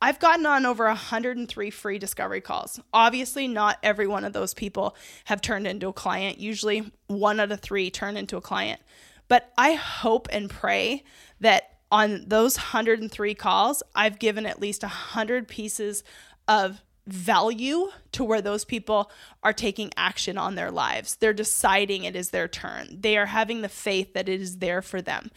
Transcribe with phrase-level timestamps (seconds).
[0.00, 2.80] I've gotten on over 103 free discovery calls.
[2.92, 6.38] Obviously, not every one of those people have turned into a client.
[6.38, 8.80] Usually, one out of three turn into a client.
[9.26, 11.04] But I hope and pray
[11.40, 16.04] that on those 103 calls, I've given at least 100 pieces
[16.46, 19.10] of value to where those people
[19.42, 21.16] are taking action on their lives.
[21.16, 22.98] They're deciding it is their turn.
[23.00, 25.30] They are having the faith that it is there for them.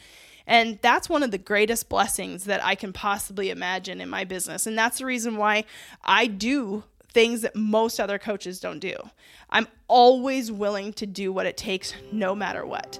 [0.52, 4.68] And that's one of the greatest blessings that I can possibly imagine in my business.
[4.68, 5.64] And that's the reason why
[6.04, 6.84] I do
[7.14, 8.98] things that most other coaches don't do.
[9.50, 13.00] I'm always willing to do what it takes no matter what.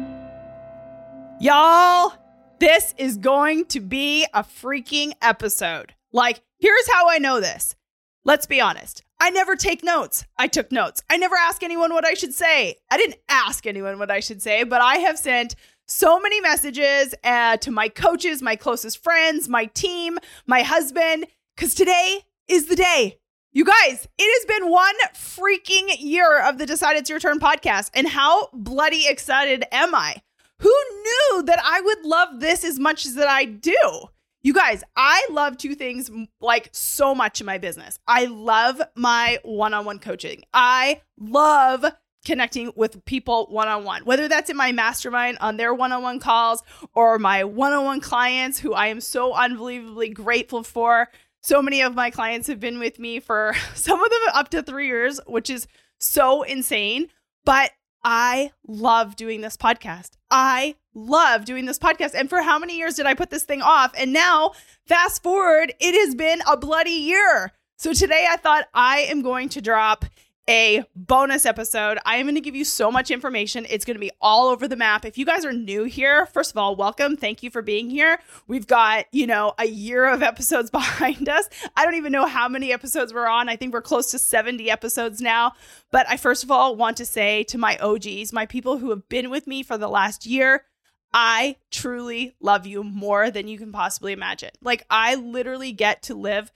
[1.41, 2.13] Y'all,
[2.59, 5.91] this is going to be a freaking episode.
[6.13, 7.75] Like, here's how I know this.
[8.23, 9.03] Let's be honest.
[9.19, 10.23] I never take notes.
[10.37, 11.01] I took notes.
[11.09, 12.75] I never ask anyone what I should say.
[12.91, 15.55] I didn't ask anyone what I should say, but I have sent
[15.87, 21.25] so many messages uh, to my coaches, my closest friends, my team, my husband,
[21.55, 23.17] because today is the day.
[23.51, 27.89] You guys, it has been one freaking year of the Decide It's Your Turn podcast.
[27.95, 30.21] And how bloody excited am I?
[30.61, 34.05] Who knew that I would love this as much as that I do?
[34.43, 37.99] You guys, I love two things like so much in my business.
[38.07, 40.43] I love my one on one coaching.
[40.53, 41.85] I love
[42.25, 46.03] connecting with people one on one, whether that's in my mastermind on their one on
[46.03, 46.61] one calls
[46.93, 51.09] or my one on one clients who I am so unbelievably grateful for.
[51.41, 54.61] So many of my clients have been with me for some of them up to
[54.61, 55.67] three years, which is
[55.97, 57.07] so insane.
[57.45, 57.71] But
[58.03, 60.11] I love doing this podcast.
[60.29, 62.13] I love doing this podcast.
[62.15, 63.93] And for how many years did I put this thing off?
[63.97, 64.53] And now,
[64.85, 67.51] fast forward, it has been a bloody year.
[67.77, 70.05] So today I thought I am going to drop
[70.51, 71.97] a bonus episode.
[72.05, 73.65] I am going to give you so much information.
[73.69, 75.05] It's going to be all over the map.
[75.05, 77.15] If you guys are new here, first of all, welcome.
[77.15, 78.19] Thank you for being here.
[78.49, 81.47] We've got, you know, a year of episodes behind us.
[81.77, 83.47] I don't even know how many episodes we're on.
[83.47, 85.53] I think we're close to 70 episodes now.
[85.89, 89.07] But I first of all want to say to my OGs, my people who have
[89.07, 90.65] been with me for the last year,
[91.13, 94.51] I truly love you more than you can possibly imagine.
[94.61, 96.51] Like, I literally get to live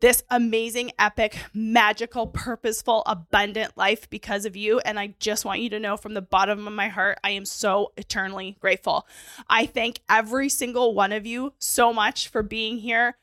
[0.00, 4.78] this amazing, epic, magical, purposeful, abundant life because of you.
[4.80, 7.44] And I just want you to know from the bottom of my heart, I am
[7.44, 9.06] so eternally grateful.
[9.48, 13.16] I thank every single one of you so much for being here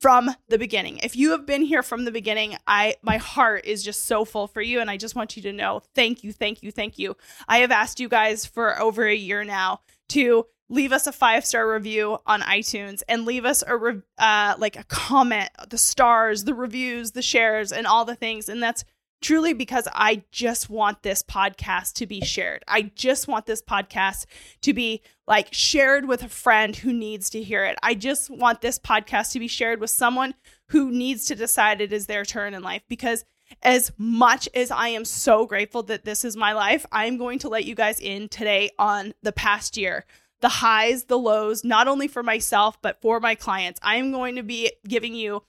[0.00, 0.98] from the beginning.
[0.98, 4.46] If you have been here from the beginning, I my heart is just so full
[4.46, 7.16] for you and I just want you to know thank you, thank you, thank you.
[7.48, 11.44] I have asked you guys for over a year now to leave us a five
[11.44, 16.44] star review on iTunes and leave us a re- uh, like a comment, the stars,
[16.44, 18.48] the reviews, the shares, and all the things.
[18.48, 18.84] And that's
[19.24, 22.62] truly because I just want this podcast to be shared.
[22.68, 24.26] I just want this podcast
[24.62, 27.78] to be like shared with a friend who needs to hear it.
[27.82, 30.34] I just want this podcast to be shared with someone
[30.68, 33.24] who needs to decide it is their turn in life because
[33.62, 37.48] as much as I am so grateful that this is my life, I'm going to
[37.48, 40.04] let you guys in today on the past year
[40.44, 43.80] the highs, the lows, not only for myself, but for my clients.
[43.82, 45.42] I am going to be giving you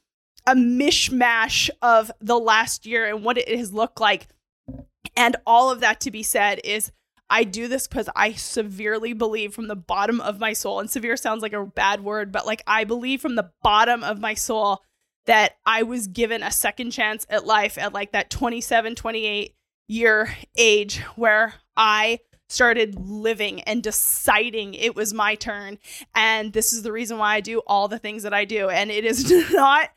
[0.48, 4.30] a mishmash of the last year and what it has looked like.
[5.18, 6.94] And all of that to be said is
[7.30, 11.18] I do this because I severely believe from the bottom of my soul, and severe
[11.18, 14.82] sounds like a bad word, but like I believe from the bottom of my soul
[15.26, 19.56] that I was given a second chance at life at like that 27, 28
[19.90, 25.78] year age where I started living and deciding it was my turn.
[26.14, 28.70] And this is the reason why I do all the things that I do.
[28.70, 29.90] And it is not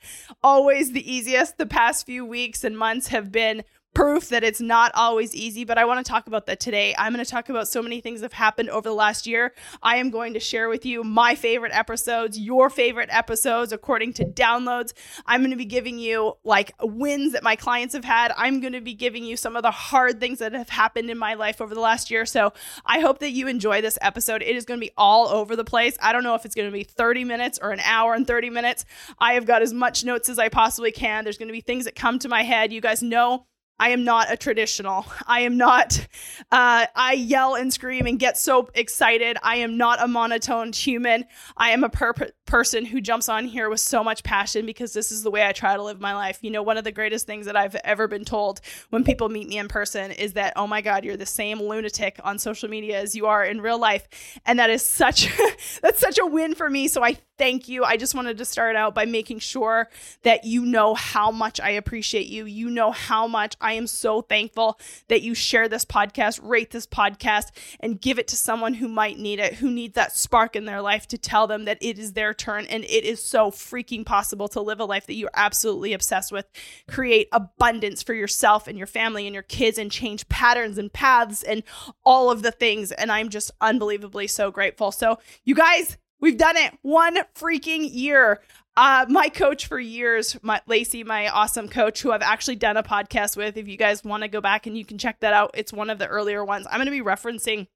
[0.42, 1.58] always the easiest.
[1.58, 3.64] The past few weeks and months have been
[3.94, 6.94] proof that it's not always easy, but I want to talk about that today.
[6.96, 9.52] I'm going to talk about so many things that have happened over the last year.
[9.82, 14.24] I am going to share with you my favorite episodes, your favorite episodes according to
[14.24, 14.92] downloads.
[15.26, 18.32] I'm going to be giving you like wins that my clients have had.
[18.36, 21.18] I'm going to be giving you some of the hard things that have happened in
[21.18, 22.24] my life over the last year.
[22.24, 22.52] So
[22.86, 24.42] I hope that you enjoy this episode.
[24.42, 25.96] It is going to be all over the place.
[26.00, 28.50] I don't know if it's going to be 30 minutes or an hour and 30
[28.50, 28.84] minutes.
[29.18, 31.24] I have got as much notes as I possibly can.
[31.24, 32.72] There's going to be things that come to my head.
[32.72, 33.46] You guys know
[33.80, 35.06] I am not a traditional.
[35.26, 36.06] I am not,
[36.50, 39.36] uh, I yell and scream and get so excited.
[39.42, 41.24] I am not a monotoned human.
[41.56, 42.14] I am a per-
[42.46, 45.52] person who jumps on here with so much passion because this is the way I
[45.52, 46.38] try to live my life.
[46.42, 48.60] You know, one of the greatest things that I've ever been told
[48.90, 52.18] when people meet me in person is that, oh my God, you're the same lunatic
[52.24, 54.08] on social media as you are in real life.
[54.46, 55.28] And that is such,
[55.82, 56.88] that's such a win for me.
[56.88, 57.84] So I thank you.
[57.84, 59.88] I just wanted to start out by making sure
[60.22, 62.44] that you know how much I appreciate you.
[62.44, 64.78] You know how much I am so thankful
[65.08, 67.50] that you share this podcast, rate this podcast,
[67.80, 70.82] and give it to someone who might need it, who needs that spark in their
[70.82, 74.48] life to tell them that it is their turn and it is so freaking possible
[74.48, 76.46] to live a life that you're absolutely obsessed with.
[76.88, 81.42] Create abundance for yourself and your family and your kids and change patterns and paths
[81.42, 81.62] and
[82.04, 82.92] all of the things.
[82.92, 84.92] And I'm just unbelievably so grateful.
[84.92, 88.40] So, you guys, We've done it one freaking year.
[88.80, 92.82] Uh, my coach for years, my, Lacey, my awesome coach, who I've actually done a
[92.84, 93.56] podcast with.
[93.56, 95.90] If you guys want to go back and you can check that out, it's one
[95.90, 96.64] of the earlier ones.
[96.70, 97.66] I'm going to be referencing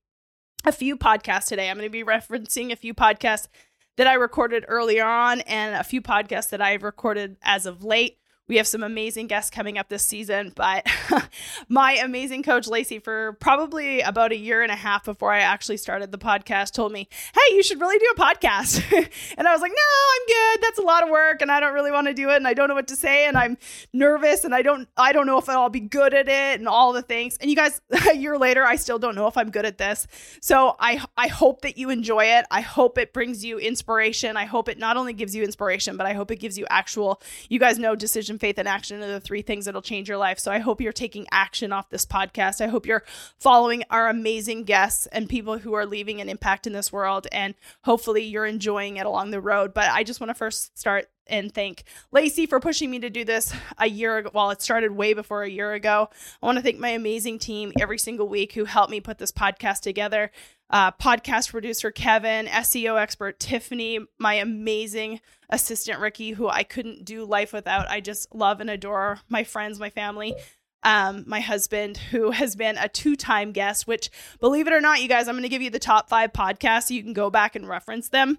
[0.65, 1.69] a few podcasts today.
[1.69, 3.49] I'm going to be referencing a few podcasts
[3.97, 8.19] that I recorded earlier on and a few podcasts that I've recorded as of late.
[8.49, 10.87] We have some amazing guests coming up this season, but
[11.69, 15.77] my amazing coach Lacey, for probably about a year and a half before I actually
[15.77, 18.83] started the podcast, told me, Hey, you should really do a podcast.
[19.39, 20.63] and I was like, No, I'm good.
[20.63, 22.53] That's a lot of work and I don't really want to do it and I
[22.53, 23.57] don't know what to say and I'm
[23.93, 26.93] nervous and I don't I don't know if I'll be good at it and all
[26.93, 27.37] the things.
[27.41, 27.81] And you guys,
[28.11, 30.07] a year later, I still don't know if I'm good at this.
[30.41, 32.45] So I I hope that you enjoy it.
[32.51, 34.37] I hope it brings you inspiration.
[34.37, 37.23] I hope it not only gives you inspiration, but I hope it gives you actual,
[37.49, 40.39] you guys know decision faith, and action are the three things that'll change your life.
[40.39, 42.61] So I hope you're taking action off this podcast.
[42.61, 43.05] I hope you're
[43.39, 47.27] following our amazing guests and people who are leaving an impact in this world.
[47.33, 49.75] And hopefully you're enjoying it along the road.
[49.75, 53.25] But I just want to first start and thank Lacey for pushing me to do
[53.25, 54.31] this a year ago.
[54.35, 56.09] Well, it started way before a year ago.
[56.43, 59.33] I want to thank my amazing team every single week who helped me put this
[59.33, 60.31] podcast together.
[60.73, 65.21] Uh, podcast producer Kevin, SEO expert Tiffany, my amazing
[65.51, 67.91] assistant Ricky, who I couldn't do life without.
[67.91, 70.35] I just love and adore my friends, my family.
[70.83, 74.11] Um, my husband, who has been a two time guest, which,
[74.41, 76.85] believe it or not, you guys, I'm going to give you the top five podcasts
[76.85, 78.39] so you can go back and reference them.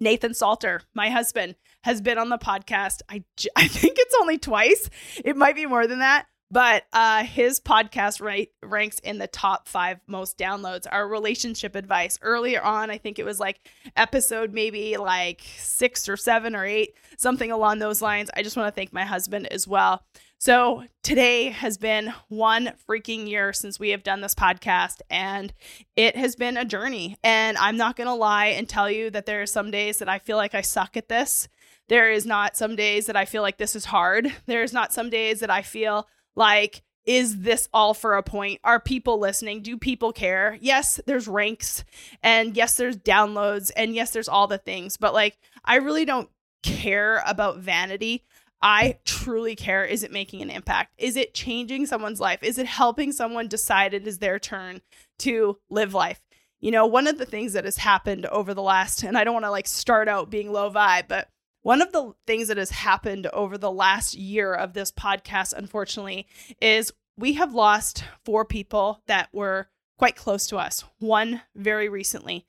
[0.00, 1.54] Nathan Salter, my husband,
[1.84, 3.00] has been on the podcast.
[3.08, 3.22] I,
[3.56, 4.90] I think it's only twice.
[5.24, 6.26] It might be more than that.
[6.50, 10.86] But uh, his podcast right, ranks in the top five most downloads.
[10.90, 13.60] Our relationship advice earlier on, I think it was like
[13.96, 18.30] episode maybe like six or seven or eight, something along those lines.
[18.34, 20.02] I just want to thank my husband as well.
[20.40, 25.52] So today has been one freaking year since we have done this podcast, and
[25.96, 27.16] it has been a journey.
[27.24, 30.08] And I'm not going to lie and tell you that there are some days that
[30.08, 31.48] I feel like I suck at this.
[31.88, 34.32] There is not some days that I feel like this is hard.
[34.46, 36.06] There's not some days that I feel
[36.38, 38.60] like is this all for a point?
[38.64, 39.62] Are people listening?
[39.62, 40.58] Do people care?
[40.60, 41.82] Yes, there's ranks
[42.22, 46.28] and yes, there's downloads and yes, there's all the things, but like I really don't
[46.62, 48.24] care about vanity.
[48.60, 50.92] I truly care is it making an impact?
[50.98, 52.42] Is it changing someone's life?
[52.42, 54.82] Is it helping someone decide it is their turn
[55.20, 56.20] to live life?
[56.60, 59.34] You know, one of the things that has happened over the last, and I don't
[59.34, 61.28] want to like start out being low vibe, but
[61.68, 66.26] one of the things that has happened over the last year of this podcast, unfortunately,
[66.62, 72.46] is we have lost four people that were quite close to us, one very recently.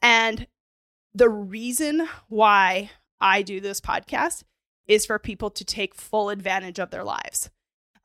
[0.00, 0.46] And
[1.14, 2.90] the reason why
[3.20, 4.44] I do this podcast
[4.86, 7.50] is for people to take full advantage of their lives.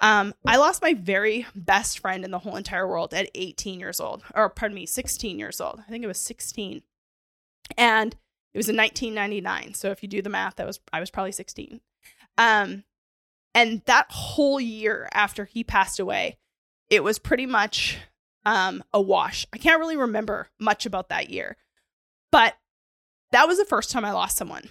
[0.01, 4.01] Um, I lost my very best friend in the whole entire world at 18 years
[4.01, 5.79] old, or pardon me, 16 years old.
[5.87, 6.81] I think it was 16.
[7.77, 8.17] And
[8.53, 9.73] it was in 1999.
[9.73, 11.81] So if you do the math, that was I was probably 16.
[12.37, 12.83] Um,
[13.53, 16.37] and that whole year after he passed away,
[16.89, 17.97] it was pretty much
[18.45, 19.45] um, a wash.
[19.53, 21.57] I can't really remember much about that year,
[22.31, 22.55] but
[23.31, 24.69] that was the first time I lost someone.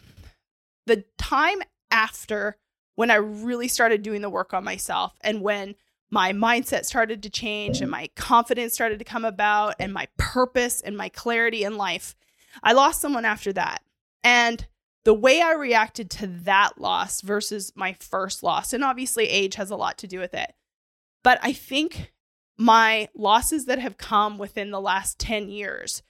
[0.87, 1.58] The time
[1.90, 2.56] after
[2.94, 5.76] when I really started doing the work on myself and when
[6.11, 10.80] my mindset started to change and my confidence started to come about and my purpose
[10.80, 12.16] and my clarity in life,
[12.62, 13.82] I lost someone after that.
[14.22, 14.66] And
[15.04, 19.70] the way I reacted to that loss versus my first loss, and obviously age has
[19.70, 20.54] a lot to do with it,
[21.24, 22.12] But I think
[22.56, 26.02] my losses that have come within the last 10 years,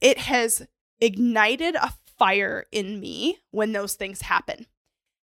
[0.00, 0.66] it has
[1.00, 4.66] ignited a fire in me when those things happen.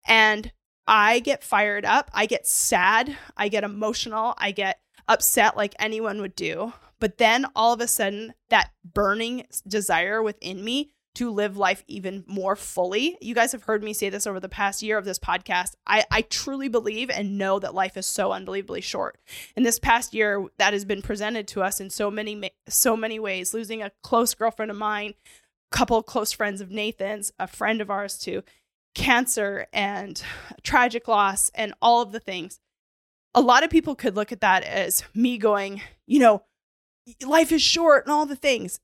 [0.05, 0.51] And
[0.87, 6.21] I get fired up, I get sad, I get emotional, I get upset like anyone
[6.21, 6.73] would do.
[6.99, 12.23] But then all of a sudden, that burning desire within me to live life even
[12.27, 13.17] more fully.
[13.21, 15.71] You guys have heard me say this over the past year of this podcast.
[15.87, 19.17] I, I truly believe and know that life is so unbelievably short.
[19.55, 23.19] In this past year, that has been presented to us in so many so many
[23.19, 23.51] ways.
[23.51, 25.15] Losing a close girlfriend of mine,
[25.71, 28.43] a couple close friends of Nathan's, a friend of ours to
[28.93, 30.21] cancer and
[30.61, 32.59] tragic loss and all of the things.
[33.33, 36.43] A lot of people could look at that as me going, you know,
[37.25, 38.79] life is short and all the things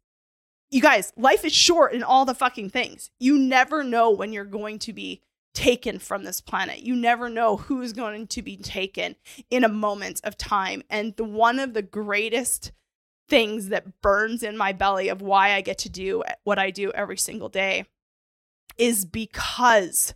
[0.74, 3.12] you guys, life is short in all the fucking things.
[3.20, 5.22] You never know when you're going to be
[5.54, 6.80] taken from this planet.
[6.80, 9.16] You never know who's going to be taken
[9.52, 10.82] in a moment of time.
[10.90, 12.72] And the one of the greatest
[13.30, 16.92] things that burns in my belly of why I get to do what I do
[16.92, 17.86] every single day
[18.76, 20.16] is because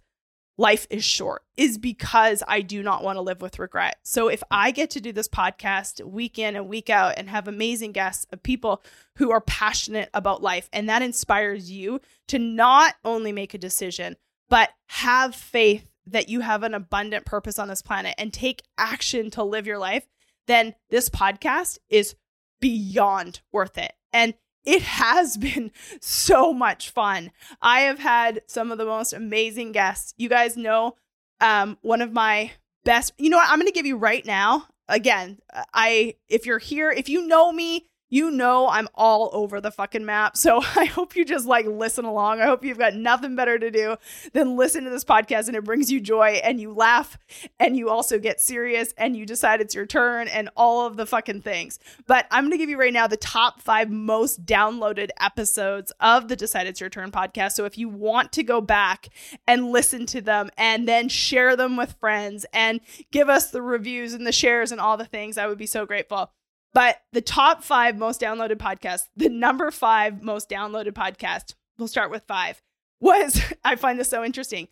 [0.58, 3.98] life is short is because I do not want to live with regret.
[4.04, 7.48] So if I get to do this podcast week in and week out and have
[7.48, 8.84] amazing guests of people
[9.18, 14.16] who are passionate about life and that inspires you to not only make a decision
[14.50, 19.30] but have faith that you have an abundant purpose on this planet and take action
[19.32, 20.08] to live your life,
[20.48, 22.16] then this podcast is
[22.62, 23.92] beyond worth it.
[24.14, 24.34] And
[24.68, 25.72] it has been
[26.02, 27.32] so much fun.
[27.62, 30.14] I have had some of the most amazing guests.
[30.18, 30.96] You guys know
[31.40, 32.52] um, one of my
[32.84, 33.50] best, you know what?
[33.50, 34.68] I'm going to give you right now.
[34.90, 35.40] Again,
[35.74, 40.06] I if you're here, if you know me, you know I'm all over the fucking
[40.06, 40.38] map.
[40.38, 42.42] So I hope you just like listen along.
[42.42, 43.98] I hope you've got nothing better to do
[44.34, 47.18] than listen to this podcast and it brings you joy and you laugh
[47.60, 51.06] and you also get serious and you decide it's your turn and all of the
[51.06, 51.80] fucking things.
[52.06, 56.28] But I'm going to give you right now the top five most downloaded episodes of
[56.28, 57.54] the Decide It's Your Turn podcast.
[57.54, 59.10] So if you want to go back
[59.48, 62.80] and listen to them and then share them with friends and
[63.12, 65.86] give us the reviews and the shares and all the things, I would be so
[65.86, 66.32] grateful.
[66.74, 72.12] But the top five most downloaded podcasts, the number five most downloaded podcast, we'll start
[72.12, 72.62] with five,
[73.00, 74.68] was I find this so interesting.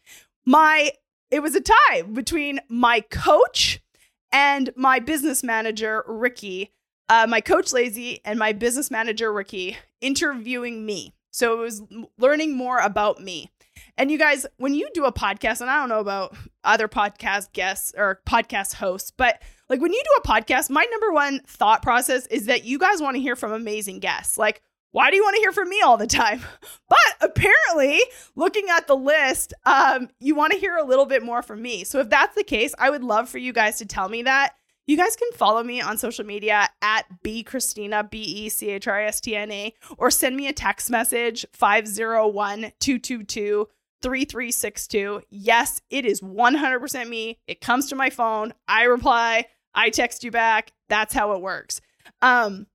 [0.45, 0.91] My,
[1.31, 3.81] it was a tie between my coach
[4.31, 6.71] and my business manager, Ricky.
[7.07, 11.13] Uh, my coach, Lacey, and my business manager, Ricky, interviewing me.
[11.31, 11.83] So it was
[12.17, 13.51] learning more about me.
[13.97, 17.53] And you guys, when you do a podcast, and I don't know about other podcast
[17.53, 21.81] guests or podcast hosts, but like when you do a podcast, my number one thought
[21.81, 24.37] process is that you guys want to hear from amazing guests.
[24.37, 24.61] Like,
[24.91, 26.41] why do you want to hear from me all the time?
[26.87, 27.99] But apparently,
[28.35, 31.83] looking at the list, um, you want to hear a little bit more from me.
[31.83, 34.53] So if that's the case, I would love for you guys to tell me that.
[34.87, 38.87] You guys can follow me on social media at B Christina, B E C H
[38.87, 43.67] R I S T N A, or send me a text message 501 222
[44.05, 45.23] 3362.
[45.31, 47.39] Yes, it is 100% me.
[47.47, 48.53] It comes to my phone.
[48.67, 49.45] I reply.
[49.73, 50.71] I text you back.
[50.89, 51.81] That's how it works.
[52.21, 52.67] Um,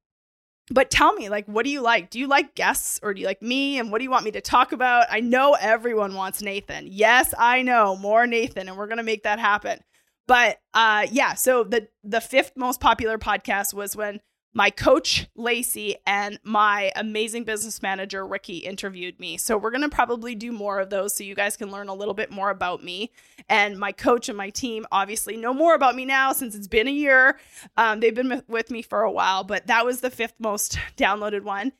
[0.72, 2.10] but tell me, like, what do you like?
[2.10, 3.78] Do you like guests or do you like me?
[3.78, 5.06] And what do you want me to talk about?
[5.08, 6.88] I know everyone wants Nathan.
[6.88, 9.78] Yes, I know more Nathan, and we're gonna make that happen.
[10.26, 14.20] But uh, yeah, so the the fifth most popular podcast was when
[14.52, 19.36] my coach Lacey and my amazing business manager Ricky interviewed me.
[19.36, 21.94] So we're going to probably do more of those so you guys can learn a
[21.94, 23.12] little bit more about me.
[23.48, 26.88] And my coach and my team obviously know more about me now since it's been
[26.88, 27.38] a year.
[27.76, 31.42] Um, they've been with me for a while, but that was the fifth most downloaded
[31.42, 31.72] one.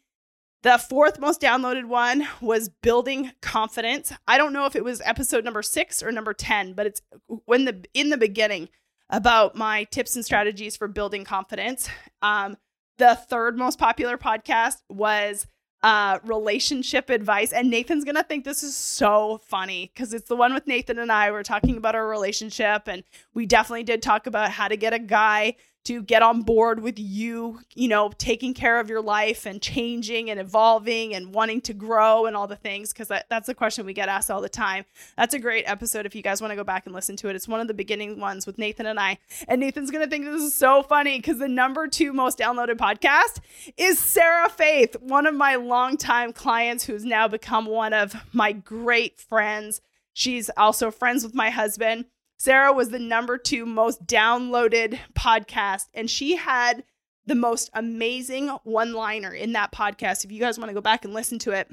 [0.62, 4.12] The fourth most downloaded one was building confidence.
[4.28, 7.00] I don't know if it was episode number 6 or number 10, but it's
[7.46, 8.68] when the in the beginning
[9.10, 11.88] about my tips and strategies for building confidence.
[12.22, 12.56] Um,
[12.98, 15.46] the third most popular podcast was
[15.82, 17.52] uh, relationship advice.
[17.52, 20.98] And Nathan's going to think this is so funny because it's the one with Nathan
[20.98, 21.30] and I.
[21.30, 23.02] We're talking about our relationship, and
[23.34, 26.98] we definitely did talk about how to get a guy to get on board with
[26.98, 31.72] you, you know, taking care of your life and changing and evolving and wanting to
[31.72, 34.48] grow and all the things, because that, that's the question we get asked all the
[34.48, 34.84] time.
[35.16, 37.36] That's a great episode if you guys want to go back and listen to it.
[37.36, 39.18] It's one of the beginning ones with Nathan and I.
[39.48, 42.76] And Nathan's going to think this is so funny because the number two most downloaded
[42.76, 43.40] podcast
[43.78, 49.18] is Sarah Faith, one of my longtime clients who's now become one of my great
[49.18, 49.80] friends.
[50.12, 52.04] She's also friends with my husband.
[52.40, 56.84] Sarah was the number two most downloaded podcast, and she had
[57.26, 60.24] the most amazing one liner in that podcast.
[60.24, 61.70] If you guys want to go back and listen to it,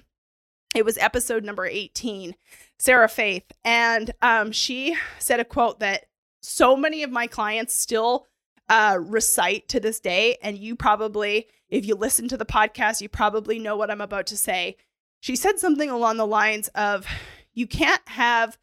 [0.75, 2.35] it was episode number 18,
[2.77, 3.49] Sarah Faith.
[3.63, 6.07] And um, she said a quote that
[6.41, 8.27] so many of my clients still
[8.67, 10.37] uh, recite to this day.
[10.43, 14.27] And you probably, if you listen to the podcast, you probably know what I'm about
[14.27, 14.75] to say.
[15.21, 17.07] She said something along the lines of,
[17.53, 18.57] You can't have,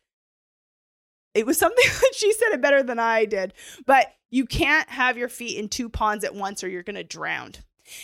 [1.34, 3.52] it was something that she said it better than I did,
[3.86, 7.04] but you can't have your feet in two ponds at once or you're going to
[7.04, 7.52] drown.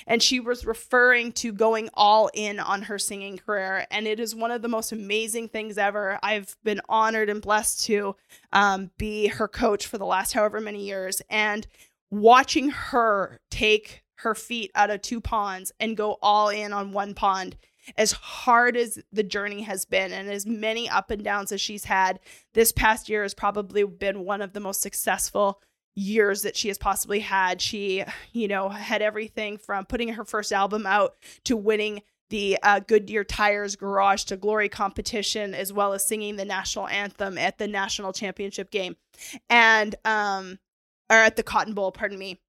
[0.07, 3.87] And she was referring to going all in on her singing career.
[3.91, 6.19] And it is one of the most amazing things ever.
[6.23, 8.15] I've been honored and blessed to
[8.53, 11.23] um, be her coach for the last however many years.
[11.31, 11.67] And
[12.11, 17.15] watching her take her feet out of two ponds and go all in on one
[17.15, 17.57] pond
[17.97, 21.85] as hard as the journey has been and as many up and downs as she's
[21.85, 22.21] had
[22.55, 25.61] this past year has probably been one of the most successful
[25.97, 30.53] years that she has possibly had she you know had everything from putting her first
[30.53, 36.07] album out to winning the uh, Goodyear Tires Garage to Glory competition, as well as
[36.07, 38.97] singing the national anthem at the national championship game.
[39.51, 40.59] And um,
[41.11, 42.41] or at the Cotton Bowl, pardon me.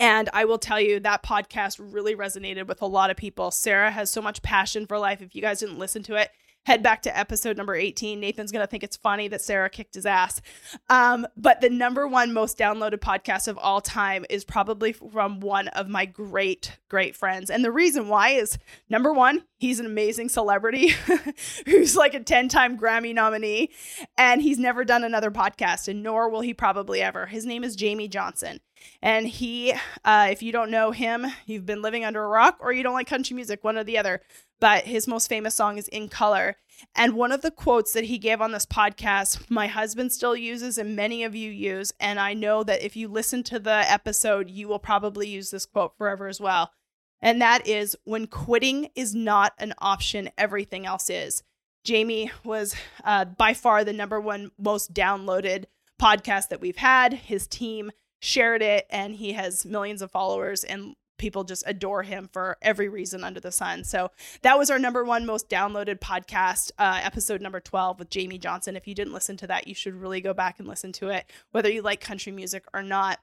[0.00, 3.50] And I will tell you that podcast really resonated with a lot of people.
[3.50, 5.22] Sarah has so much passion for life.
[5.22, 6.30] If you guys didn't listen to it,
[6.68, 8.20] head back to episode number 18.
[8.20, 10.42] Nathan's going to think it's funny that Sarah kicked his ass.
[10.90, 15.68] Um, but the number one most downloaded podcast of all time is probably from one
[15.68, 17.48] of my great, great friends.
[17.48, 18.58] And the reason why is
[18.90, 20.94] number one, he's an amazing celebrity
[21.66, 23.70] who's like a 10 time Grammy nominee,
[24.18, 27.26] and he's never done another podcast, and nor will he probably ever.
[27.26, 28.60] His name is Jamey Johnson.
[29.00, 29.72] And he,
[30.04, 32.94] uh, if you don't know him, you've been living under a rock or you don't
[32.94, 34.22] like country music, one or the other.
[34.60, 36.56] But his most famous song is In Color.
[36.94, 40.78] And one of the quotes that he gave on this podcast, my husband still uses
[40.78, 41.92] and many of you use.
[42.00, 45.66] And I know that if you listen to the episode, you will probably use this
[45.66, 46.72] quote forever as well.
[47.20, 51.42] And that is when quitting is not an option, everything else is.
[51.84, 55.64] Jamey was uh, by far the number one most downloaded
[56.00, 57.12] podcast that we've had.
[57.12, 57.90] His team
[58.20, 62.88] shared it and he has millions of followers and people just adore him for every
[62.88, 63.84] reason under the sun.
[63.84, 64.10] So
[64.42, 68.76] that was our number one most downloaded podcast, uh, episode number 12 with Jamey Johnson.
[68.76, 71.30] If you didn't listen to that, you should really go back and listen to it,
[71.50, 73.18] whether you like country music or not.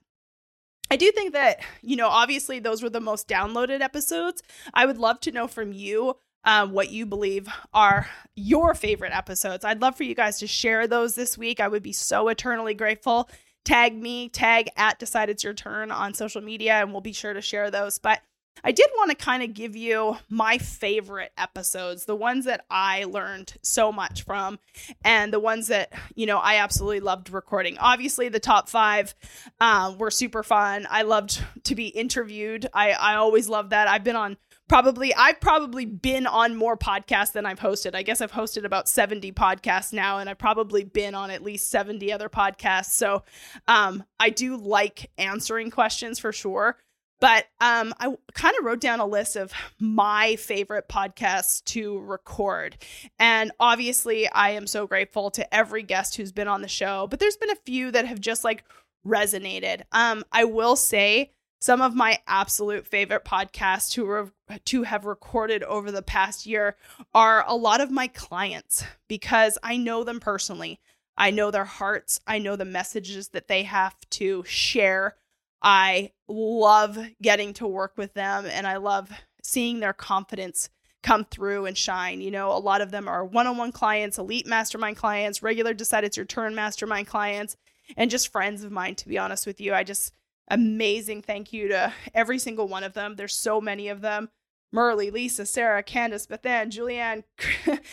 [0.91, 4.43] I do think that, you know, obviously those were the most downloaded episodes.
[4.73, 9.65] I would love to know from you um, what you believe are your favorite episodes.
[9.65, 11.59] I'd love for you guys to share those this week.
[11.59, 13.29] I would be so eternally grateful
[13.65, 17.33] tag me, tag at Decide It's Your Turn on social media, and we'll be sure
[17.33, 17.99] to share those.
[17.99, 18.21] But
[18.63, 23.03] I did want to kind of give you my favorite episodes, the ones that I
[23.03, 24.59] learned so much from,
[25.03, 27.77] and the ones that, you know, I absolutely loved recording.
[27.77, 29.13] Obviously, the top five
[29.59, 30.87] um, were super fun.
[30.89, 32.67] I loved to be interviewed.
[32.73, 33.89] I, I always love that.
[33.89, 37.95] I've been on probably I've probably been on more podcasts than I've hosted.
[37.95, 41.69] I guess I've hosted about 70 podcasts now and I've probably been on at least
[41.69, 42.91] 70 other podcasts.
[42.91, 43.23] So
[43.67, 46.77] um I do like answering questions for sure.
[47.19, 52.77] But um I kind of wrote down a list of my favorite podcasts to record.
[53.19, 57.19] And obviously I am so grateful to every guest who's been on the show, but
[57.19, 58.63] there's been a few that have just like
[59.05, 59.83] resonated.
[59.91, 65.63] Um I will say some of my absolute favorite podcasts to re- to have recorded
[65.63, 66.75] over the past year
[67.13, 70.79] are a lot of my clients because I know them personally.
[71.17, 75.15] I know their hearts, I know the messages that they have to share.
[75.61, 80.69] I love getting to work with them and I love seeing their confidence
[81.05, 82.19] come through and shine.
[82.19, 85.73] You know, a lot of them are one on one clients, elite mastermind clients, regular
[85.73, 87.55] Decide It's Your Turn mastermind clients,
[87.95, 89.73] and just friends of mine, to be honest with you.
[89.73, 90.11] I just
[90.47, 93.15] amazing thank you to every single one of them.
[93.15, 94.29] There's so many of them.
[94.71, 97.23] Merle, Lisa, Sarah, Candace, Bethan, Julianne,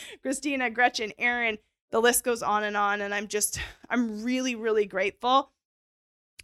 [0.22, 1.58] Christina, Gretchen, Aaron.
[1.90, 3.00] The list goes on and on.
[3.00, 5.52] And I'm just, I'm really, really grateful.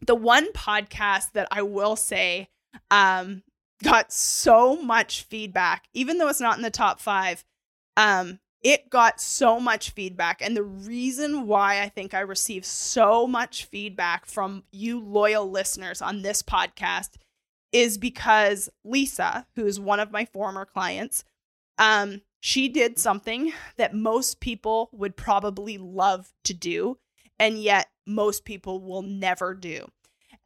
[0.07, 2.51] The one podcast that I will say
[2.91, 3.43] um,
[3.83, 7.45] got so much feedback, even though it's not in the top five,
[7.97, 10.43] um, it got so much feedback.
[10.43, 16.03] And the reason why I think I received so much feedback from you loyal listeners
[16.03, 17.11] on this podcast
[17.73, 21.25] is because Lisa, who's one of my former clients,
[21.79, 26.99] um, she did something that most people would probably love to do,
[27.39, 29.87] and yet most people will never do.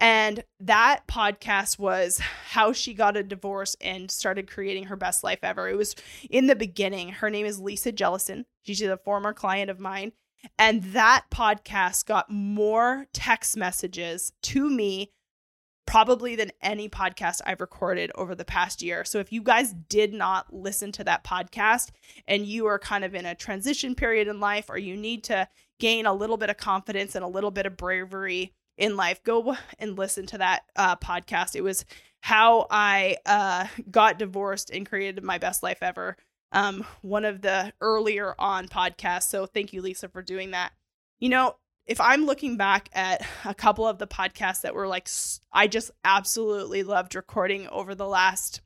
[0.02, 5.38] And that podcast was how she got a divorce and started creating her best life
[5.44, 5.68] ever.
[5.68, 5.94] It was
[6.28, 7.10] in the beginning.
[7.10, 8.44] Her name is Lisa Jellison.
[8.64, 10.10] She's a former client of mine.
[10.58, 15.12] And that podcast got more text messages to me
[15.86, 19.04] probably than any podcast I've recorded over the past year.
[19.04, 21.90] So if you guys did not listen to that podcast
[22.26, 25.46] and you are kind of in a transition period in life or you need to
[25.78, 28.52] gain a little bit of confidence and a little bit of bravery
[28.82, 29.22] in life.
[29.22, 31.54] Go and listen to that uh, podcast.
[31.54, 31.84] It was
[32.20, 36.16] how I uh, got divorced and created my best life ever.
[36.50, 39.28] Um, one of the earlier on podcasts.
[39.28, 40.72] So thank you, Lisa, for doing that.
[41.20, 41.54] You know,
[41.86, 45.08] if I'm looking back at a couple of the podcasts that were like,
[45.52, 48.62] I just absolutely loved recording over the last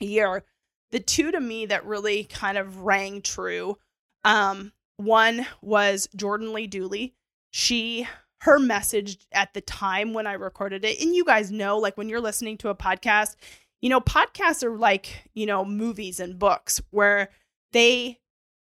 [0.00, 0.44] year,
[0.90, 3.78] the two to me that really kind of rang true.
[4.24, 7.14] Um, one was Jordan Lee Dooley.
[7.50, 8.06] She
[8.40, 12.08] her message at the time when I recorded it, and you guys know, like when
[12.08, 13.36] you're listening to a podcast,
[13.80, 17.30] you know, podcasts are like, you know, movies and books where
[17.72, 18.18] they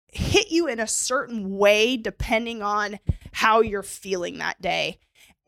[0.09, 2.99] hit you in a certain way depending on
[3.33, 4.99] how you're feeling that day.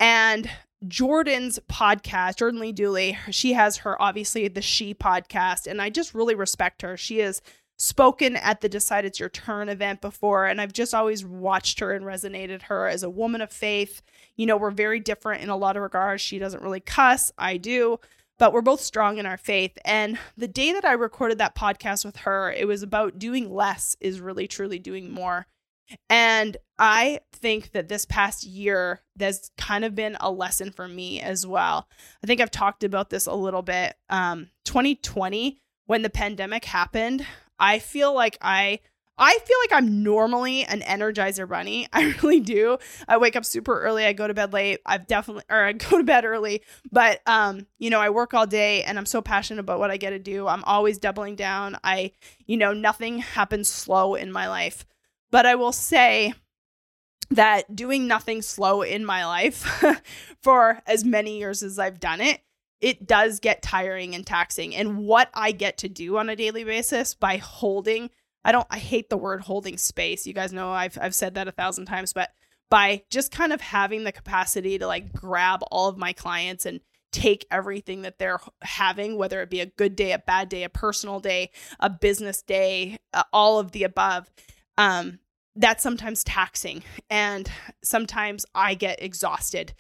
[0.01, 0.51] And
[0.87, 6.15] Jordan's podcast, Jordan Lee Dooley, she has her obviously the She podcast, and I just
[6.15, 6.97] really respect her.
[6.97, 7.41] She has
[7.77, 11.93] spoken at the Decide It's Your Turn event before, and I've just always watched her
[11.93, 14.03] and resonated her as a woman of faith.
[14.37, 16.23] You know, we're very different in a lot of regards.
[16.23, 18.01] She doesn't really cuss, I do,
[18.39, 19.77] but we're both strong in our faith.
[19.85, 23.97] And the day that I recorded that podcast with her, it was about doing less
[24.01, 25.47] is really truly doing more.
[26.11, 31.21] And I think that this past year, there's kind of been a lesson for me
[31.21, 31.89] as well.
[32.23, 33.95] I think I've talked about this a little bit.
[34.11, 37.25] Um, 2020, when the pandemic happened,
[37.59, 38.81] I feel like I
[39.19, 41.89] I feel like I'm normally an energizer bunny.
[41.93, 42.79] I really do.
[43.09, 44.05] I wake up super early.
[44.05, 44.81] I go to bed late.
[44.85, 48.47] I've definitely, or I go to bed early, but, um, you know, I work all
[48.47, 50.47] day and I'm so passionate about what I get to do.
[50.47, 51.79] I'm always doubling down.
[51.83, 52.13] I,
[52.47, 54.85] you know, nothing happens slow in my life.
[55.31, 56.35] But I will say
[57.31, 59.83] that doing nothing slow in my life
[60.43, 62.41] for as many years as I've done it,
[62.81, 64.75] it does get tiring and taxing.
[64.75, 68.11] And what I get to do on a daily basis by holding,
[68.45, 70.27] I don't, I hate the word holding space.
[70.27, 72.31] You guys know I've, I've said that a thousand times, but
[72.71, 76.81] by just kind of having the capacity to like grab all of my clients and
[77.13, 80.69] take everything that they're having, whether it be a good day, a bad day, a
[80.69, 84.31] personal day, a business day, uh, all of the above.
[84.77, 85.21] Um,
[85.55, 86.83] that's sometimes taxing.
[87.09, 87.51] And
[87.83, 89.73] sometimes I get exhausted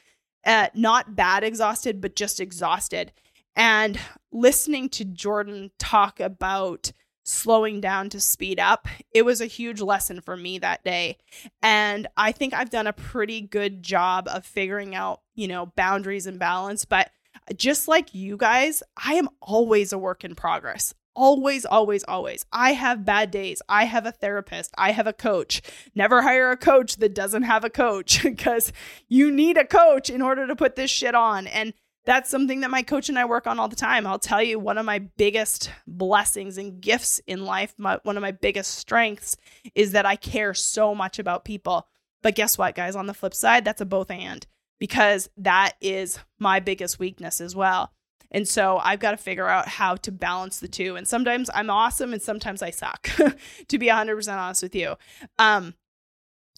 [0.46, 3.12] uh, not bad exhausted, but just exhausted.
[3.54, 3.98] And
[4.32, 6.92] listening to Jordan talk about
[7.24, 11.18] slowing down to speed up, it was a huge lesson for me that day.
[11.62, 16.26] And I think I've done a pretty good job of figuring out, you know, boundaries
[16.26, 16.84] and balance.
[16.84, 17.10] But
[17.56, 22.46] just like you guys, I am always a work in progress always, always, always.
[22.52, 23.62] I have bad days.
[23.68, 24.72] I have a therapist.
[24.78, 25.62] I have a coach.
[25.94, 28.72] Never hire a coach that doesn't have a coach because
[29.08, 31.46] you need a coach in order to put this shit on.
[31.48, 31.74] And
[32.04, 34.06] that's something that my coach and I work on all the time.
[34.06, 38.22] I'll tell you, one of my biggest blessings and gifts in life, my, one of
[38.22, 39.36] my biggest strengths
[39.74, 41.88] is that I care so much about people.
[42.22, 42.94] But guess what, guys?
[42.94, 44.46] On the flip side, that's a both and
[44.78, 47.92] because that is my biggest weakness as well.
[48.30, 50.96] And so I've got to figure out how to balance the two.
[50.96, 53.10] And sometimes I'm awesome and sometimes I suck,
[53.68, 54.96] to be 100% honest with you.
[55.38, 55.74] Um,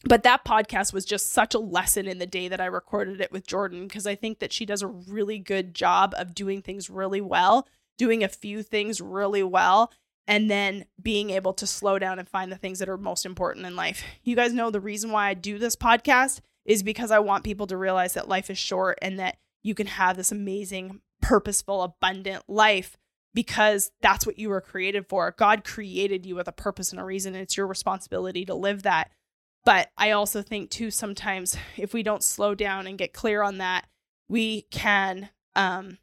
[0.05, 3.33] but that podcast was just such a lesson in the day that I recorded it
[3.33, 6.89] with Jordan because I think that she does a really good job of doing things
[6.89, 9.93] really well, doing a few things really well,
[10.29, 13.67] and then being able to slow down and find the things that are most important
[13.67, 14.05] in life.
[14.23, 17.67] You guys know the reason why I do this podcast is because I want people
[17.67, 22.45] to realize that life is short and that you can have this amazing purposeful, abundant
[22.49, 22.97] life
[23.35, 25.35] because that's what you were created for.
[25.37, 28.83] God created you with a purpose and a reason, and it's your responsibility to live
[28.83, 29.11] that.
[29.65, 33.59] But I also think, too, sometimes if we don't slow down and get clear on
[33.59, 33.87] that,
[34.29, 35.99] we can um,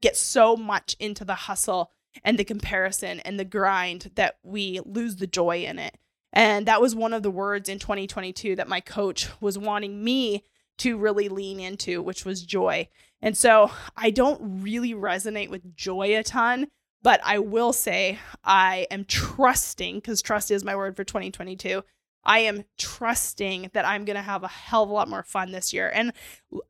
[0.00, 1.90] get so much into the hustle
[2.24, 5.98] and the comparison and the grind that we lose the joy in it.
[6.32, 10.44] And that was one of the words in 2022 that my coach was wanting me
[10.80, 12.88] to really lean into, which was joy.
[13.22, 16.68] And so I don't really resonate with joy a ton,
[17.02, 21.82] but I will say I am trusting, because trust is my word for 2022.
[22.24, 25.52] I am trusting that I'm going to have a hell of a lot more fun
[25.52, 25.90] this year.
[25.92, 26.12] And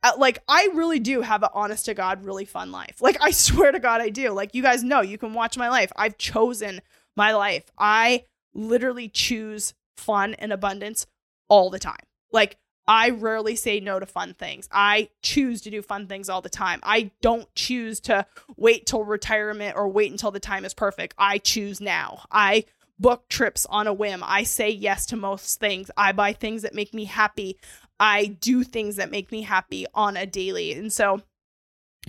[0.03, 3.01] uh, like, I really do have an honest to God, really fun life.
[3.01, 4.31] Like, I swear to God, I do.
[4.31, 5.92] Like, you guys know, you can watch my life.
[5.96, 6.81] I've chosen
[7.16, 7.64] my life.
[7.79, 11.07] I literally choose fun and abundance
[11.49, 12.05] all the time.
[12.33, 12.57] Like,
[12.90, 14.68] I rarely say no to fun things.
[14.72, 16.81] I choose to do fun things all the time.
[16.83, 18.26] I don't choose to
[18.57, 21.14] wait till retirement or wait until the time is perfect.
[21.16, 22.24] I choose now.
[22.33, 22.64] I
[22.98, 24.24] book trips on a whim.
[24.26, 25.88] I say yes to most things.
[25.96, 27.61] I buy things that make me happy.
[28.00, 30.72] I do things that make me happy on a daily.
[30.72, 31.22] And so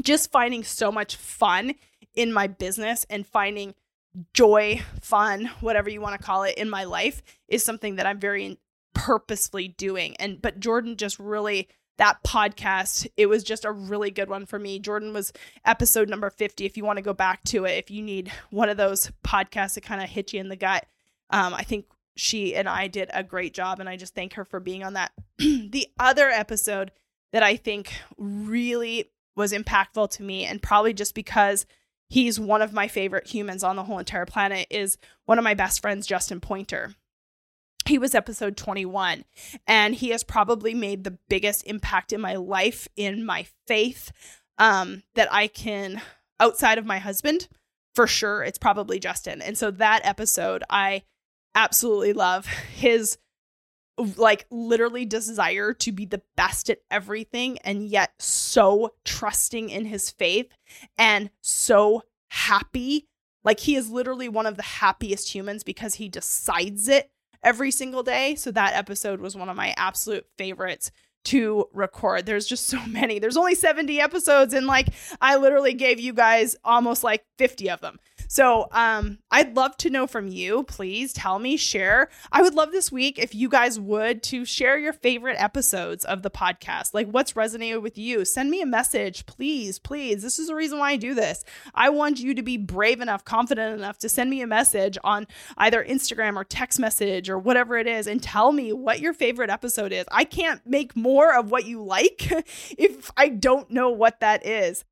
[0.02, 1.76] just finding so much fun
[2.16, 3.76] in my business and finding
[4.34, 8.20] joy, fun, whatever you want to call it in my life is something that I'm
[8.20, 8.58] very
[8.94, 10.16] purposefully doing.
[10.18, 14.58] And but Jordan just really that podcast, it was just a really good one for
[14.58, 14.80] me.
[14.80, 15.32] Jordan was
[15.66, 16.66] episode number 50.
[16.66, 19.76] If you want to go back to it, if you need one of those podcasts
[19.76, 20.86] that kind of hit you in the gut,
[21.30, 23.80] um, I think she and I did a great job.
[23.80, 25.12] And I just thank her for being on that.
[25.38, 26.92] the other episode
[27.34, 31.66] that I think really was impactful to me, and probably just because
[32.10, 35.54] he's one of my favorite humans on the whole entire planet, is one of my
[35.54, 36.96] best friends, Justin Pointer.
[37.88, 39.26] He was episode 21,
[39.68, 44.12] and he has probably made the biggest impact in my life, in my faith,
[44.58, 46.02] um, that I can,
[46.40, 47.48] outside of my husband,
[47.96, 49.42] for sure, it's probably Justin.
[49.42, 51.04] And so that episode, I
[51.56, 53.18] absolutely love his
[54.18, 60.10] like literally desire to be the best at everything and yet so trusting in his
[60.10, 60.52] faith
[60.98, 63.08] and so happy.
[63.44, 67.12] Like he is literally one of the happiest humans because he decides it
[67.44, 68.36] every single day.
[68.36, 70.92] So that episode was one of my absolute favorites
[71.24, 72.26] to record.
[72.26, 73.20] There's just so many.
[73.20, 74.88] There's only 70 episodes and like
[75.22, 78.00] I literally gave you guys almost like 50 of them.
[78.32, 80.64] So um, I'd love to know from you.
[80.64, 82.08] Please tell me, share.
[82.32, 86.22] I would love this week if you guys would to share your favorite episodes of
[86.22, 86.94] the podcast.
[86.94, 88.24] Like what's resonated with you.
[88.24, 90.24] Send me a message, please, please.
[90.24, 91.44] This is the reason why I do this.
[91.76, 95.28] I want you to be brave enough, confident enough to send me a message on
[95.58, 99.50] either Instagram or text message or whatever it is and tell me what your favorite
[99.50, 100.06] episode is.
[100.10, 102.32] I can't make more of what you like
[102.78, 104.86] if I don't know what that is.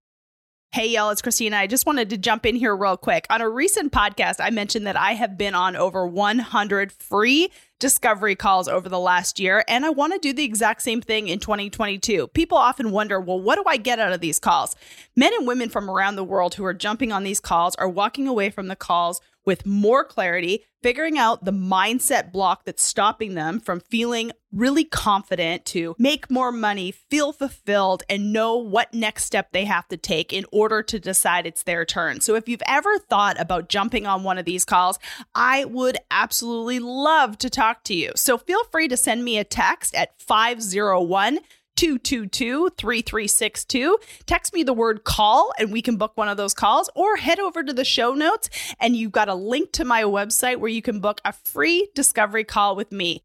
[0.71, 1.58] Hey, y'all, it's Christina.
[1.58, 3.25] I just wanted to jump in here real quick.
[3.32, 8.36] On a recent podcast, I mentioned that I have been on over 100 free discovery
[8.36, 11.39] calls over the last year, and I want to do the exact same thing in
[11.39, 12.27] 2022.
[12.27, 14.75] People often wonder, well, what do I get out of these calls?
[15.15, 18.27] Men and women from around the world who are jumping on these calls are walking
[18.27, 23.59] away from the calls with more clarity, figuring out the mindset block that's stopping them
[23.59, 29.51] from feeling really confident to make more money, feel fulfilled, and know what next step
[29.51, 32.21] they have to take in order to decide it's their turn.
[32.21, 34.99] So, if you've ever thought about jumping on one of these calls,
[35.33, 38.12] I would absolutely love to talk to you.
[38.15, 41.39] So, feel free to send me a text at 501-
[41.79, 43.97] 222 3362.
[44.25, 47.39] Text me the word call and we can book one of those calls, or head
[47.39, 48.49] over to the show notes
[48.81, 52.43] and you've got a link to my website where you can book a free discovery
[52.43, 53.23] call with me.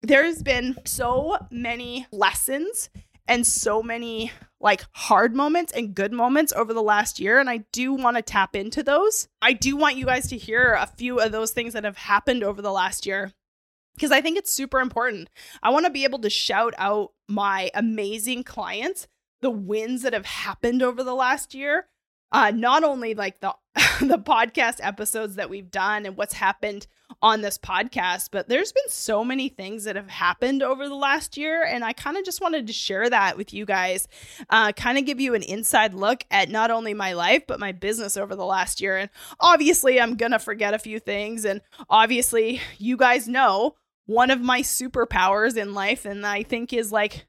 [0.00, 2.88] There's been so many lessons
[3.26, 7.38] and so many like hard moments and good moments over the last year.
[7.40, 9.28] And I do want to tap into those.
[9.42, 12.42] I do want you guys to hear a few of those things that have happened
[12.42, 13.34] over the last year
[13.98, 15.28] because I think it's super important.
[15.60, 19.08] I want to be able to shout out my amazing clients,
[19.40, 21.86] the wins that have happened over the last year.
[22.30, 23.54] Uh, not only like the
[24.00, 26.86] the podcast episodes that we've done and what's happened
[27.22, 31.36] on this podcast, but there's been so many things that have happened over the last
[31.36, 34.06] year, and I kind of just wanted to share that with you guys,
[34.50, 37.72] uh, kind of give you an inside look at not only my life but my
[37.72, 38.96] business over the last year.
[38.96, 43.74] And obviously, I'm gonna forget a few things, and obviously, you guys know
[44.08, 47.26] one of my superpowers in life and I think is like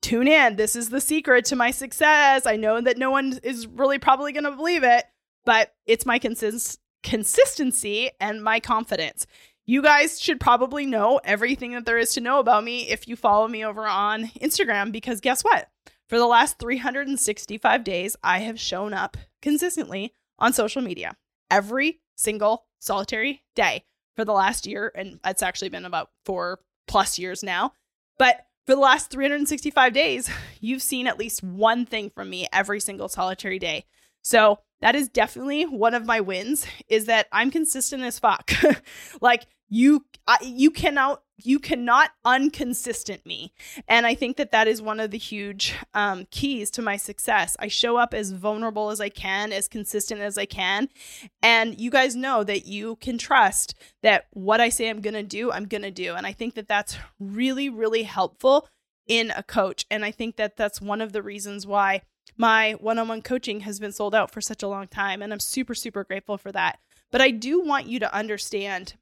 [0.00, 0.56] tune in.
[0.56, 2.46] This is the secret to my success.
[2.46, 5.04] I know that no one is really probably going to believe it,
[5.44, 9.26] but it's my consist- consistency and my confidence.
[9.66, 13.14] You guys should probably know everything that there is to know about me if you
[13.14, 15.68] follow me over on Instagram because guess what?
[16.08, 21.14] For the last 365 days, I have shown up consistently on social media
[21.50, 23.84] every single solitary day
[24.16, 27.72] for the last year, and it's actually been about four plus years now.
[28.18, 32.80] But for the last 365 days, you've seen at least one thing from me every
[32.80, 33.84] single solitary day.
[34.22, 38.52] So that is definitely one of my wins is that I'm consistent as fuck.
[39.20, 43.52] like you I, you cannot you cannot unconsistent me.
[43.88, 47.56] And i think that that is one of the huge um, keys to my success.
[47.58, 50.88] I show up as vulnerable as i can as consistent as i can.
[51.42, 55.50] And you guys know that you can trust that what i say i'm gonna do
[55.50, 56.14] i'm gonna do.
[56.14, 58.68] And i think that that's really really helpful
[59.06, 59.86] in a coach.
[59.90, 62.02] And i think that that's one of the reasons why
[62.36, 65.22] my one-on-one coaching has been sold out for such a long time.
[65.22, 66.78] And i'm super super grateful for that.
[67.10, 68.94] But i do want you to understand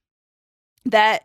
[0.85, 1.25] that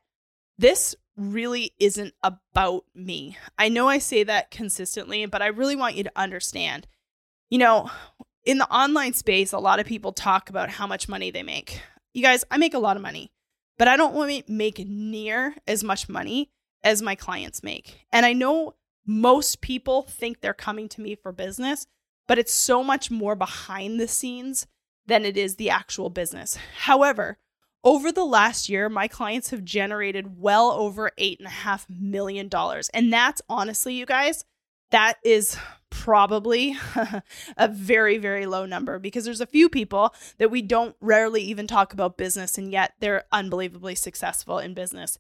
[0.58, 3.38] this really isn't about me.
[3.58, 6.88] I know I say that consistently, but I really want you to understand.
[7.50, 7.90] You know,
[8.44, 11.82] in the online space, a lot of people talk about how much money they make.
[12.14, 13.32] You guys, I make a lot of money,
[13.78, 16.52] but I don't want to make near as much money
[16.84, 18.06] as my clients make.
[18.12, 18.76] And I know
[19.06, 21.88] most people think they're coming to me for business,
[22.28, 24.68] but it's so much more behind the scenes
[25.08, 26.58] than it is the actual business.
[26.80, 27.38] However,
[27.86, 32.50] Over the last year, my clients have generated well over $8.5 million.
[32.96, 34.44] And that's honestly, you guys,
[34.90, 35.56] that is
[35.92, 36.76] probably
[37.58, 41.68] a very, very low number because there's a few people that we don't rarely even
[41.68, 45.20] talk about business, and yet they're unbelievably successful in business.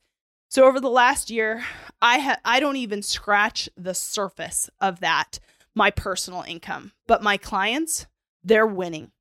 [0.49, 1.63] So over the last year,
[2.01, 5.39] I ha- I don't even scratch the surface of that,
[5.75, 8.07] my personal income, but my clients,
[8.43, 9.11] they're winning.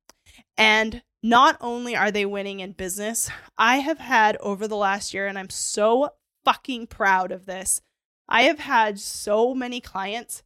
[0.57, 5.25] And not only are they winning in business, I have had over the last year,
[5.25, 6.11] and I'm so
[6.43, 7.81] fucking proud of this.
[8.29, 10.43] I have had so many clients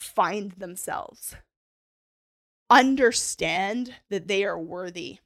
[0.00, 1.36] find themselves,
[2.68, 5.18] understand that they are worthy.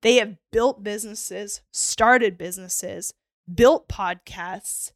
[0.00, 3.12] They have built businesses, started businesses,
[3.52, 4.92] built podcasts,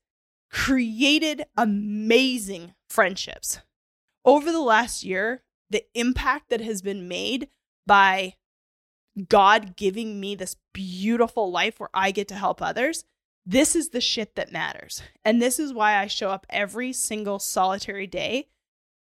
[0.50, 3.60] created amazing friendships.
[4.24, 7.50] Over the last year, the impact that has been made
[7.86, 8.36] by
[9.28, 13.04] God giving me this beautiful life where I get to help others,
[13.44, 15.02] this is the shit that matters.
[15.24, 18.48] And this is why I show up every single solitary day.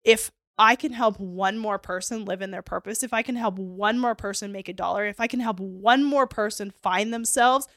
[0.02, 3.58] If I can help one more person live in their purpose, if I can help
[3.58, 7.68] one more person make a dollar, if I can help one more person find themselves,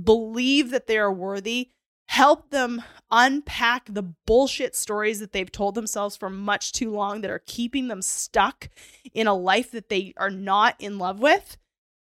[0.00, 1.70] believe that they are worthy,
[2.08, 7.30] help them unpack the bullshit stories that they've told themselves for much too long that
[7.30, 8.68] are keeping them stuck
[9.12, 11.56] in a life that they are not in love with,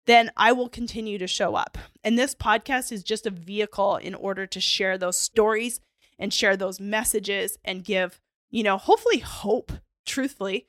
[0.07, 1.77] then I will continue to show up.
[2.03, 5.81] And this podcast is just a vehicle in order to share those stories
[6.19, 9.73] and share those messages and give, you know, hopefully hope,
[10.07, 10.69] truthfully,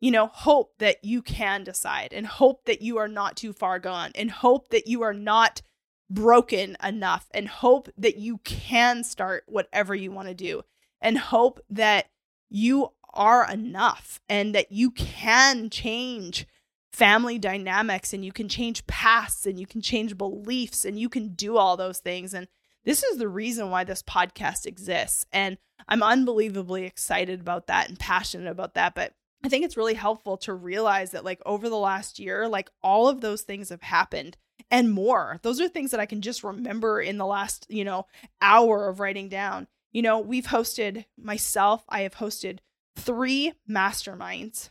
[0.00, 3.78] you know, hope that you can decide and hope that you are not too far
[3.78, 5.62] gone and hope that you are not
[6.10, 10.62] broken enough and hope that you can start whatever you want to do
[11.00, 12.06] and hope that
[12.48, 16.46] you are enough and that you can change
[16.92, 21.34] family dynamics and you can change pasts and you can change beliefs and you can
[21.34, 22.48] do all those things and
[22.84, 27.98] this is the reason why this podcast exists and I'm unbelievably excited about that and
[27.98, 29.12] passionate about that but
[29.44, 33.08] I think it's really helpful to realize that like over the last year like all
[33.08, 34.36] of those things have happened
[34.70, 35.38] and more.
[35.42, 38.06] Those are things that I can just remember in the last, you know,
[38.40, 39.66] hour of writing down.
[39.92, 42.58] You know, we've hosted myself, I have hosted
[42.96, 44.70] three masterminds.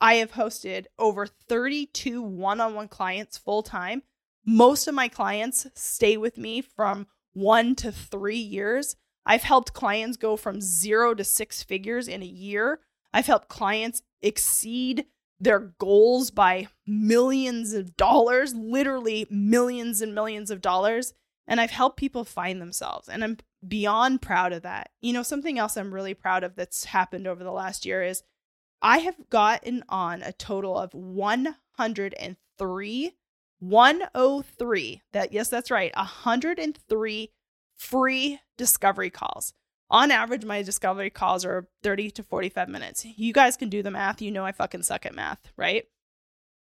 [0.00, 4.02] I have hosted over 32 one on one clients full time.
[4.46, 8.96] Most of my clients stay with me from one to three years.
[9.26, 12.80] I've helped clients go from zero to six figures in a year.
[13.12, 15.06] I've helped clients exceed
[15.38, 21.12] their goals by millions of dollars, literally millions and millions of dollars.
[21.46, 23.08] And I've helped people find themselves.
[23.08, 24.90] And I'm beyond proud of that.
[25.00, 28.22] You know, something else I'm really proud of that's happened over the last year is
[28.82, 33.12] I have gotten on a total of 103,
[33.58, 37.32] 103, that, yes, that's right, 103
[37.76, 39.52] free discovery calls
[39.90, 43.04] on average, my discovery calls are 30 to 45 minutes.
[43.04, 44.22] You guys can do the math.
[44.22, 45.84] You know I fucking suck at math, right?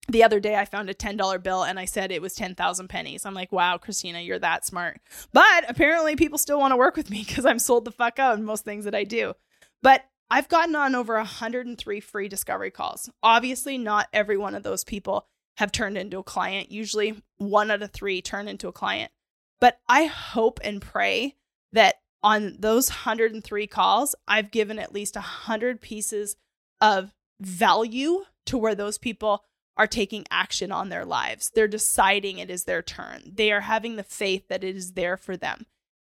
[0.10, 3.26] The other day, I found a $10 bill and I said it was 10,000 pennies.
[3.26, 5.02] I'm like, wow, Christina, you're that smart.
[5.34, 8.38] But apparently, people still want to work with me because I'm sold the fuck out
[8.38, 9.34] in most things that I do.
[9.82, 13.10] But I've gotten on over 103 free discovery calls.
[13.24, 16.72] Obviously, not every one of those people have turned into a client.
[16.72, 19.12] Usually, one out of three turn into a client.
[19.60, 21.36] But I hope and pray
[21.74, 26.36] that on those 103 calls, I've given at least 100 pieces
[26.82, 29.44] of value to where those people
[29.78, 31.52] are taking action on their lives.
[31.54, 33.32] They're deciding it is their turn.
[33.36, 35.68] They are having the faith that it is there for them.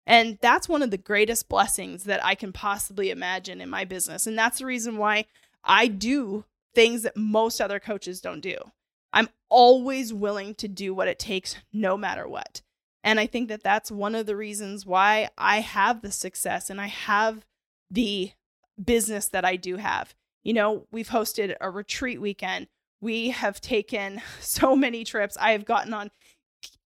[0.06, 4.26] And that's one of the greatest blessings that I can possibly imagine in my business.
[4.26, 5.24] And that's the reason why
[5.64, 8.56] I do things that most other coaches don't do.
[9.12, 12.60] I'm always willing to do what it takes, no matter what.
[13.02, 16.80] And I think that that's one of the reasons why I have the success and
[16.80, 17.44] I have
[17.90, 18.32] the
[18.82, 20.14] business that I do have.
[20.42, 22.66] You know, we've hosted a retreat weekend.
[23.00, 25.36] We have taken so many trips.
[25.40, 26.10] I have gotten on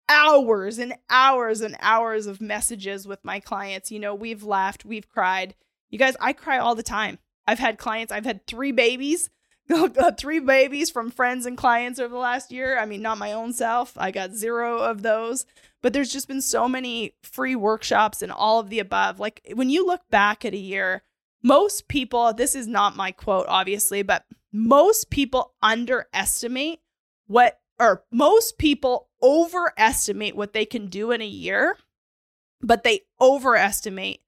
[0.09, 3.91] hours and hours and hours of messages with my clients.
[3.91, 5.55] You know, we've laughed, we've cried.
[5.91, 7.19] You guys, I cry all the time.
[7.47, 9.31] I've had clients, I've had three babies,
[9.71, 12.79] uh, three babies from friends and clients over the last year.
[12.79, 13.93] I mean, not my own self.
[13.97, 15.47] I got zero of those.
[15.81, 19.21] But there's just been so many free workshops and all of the above.
[19.21, 21.03] Like when you look back at a year,
[21.43, 26.81] most people, this is not my quote, obviously, but most people underestimate
[27.27, 31.77] what, or most people overestimate what they can do in a year,
[32.61, 34.23] but they overestimate.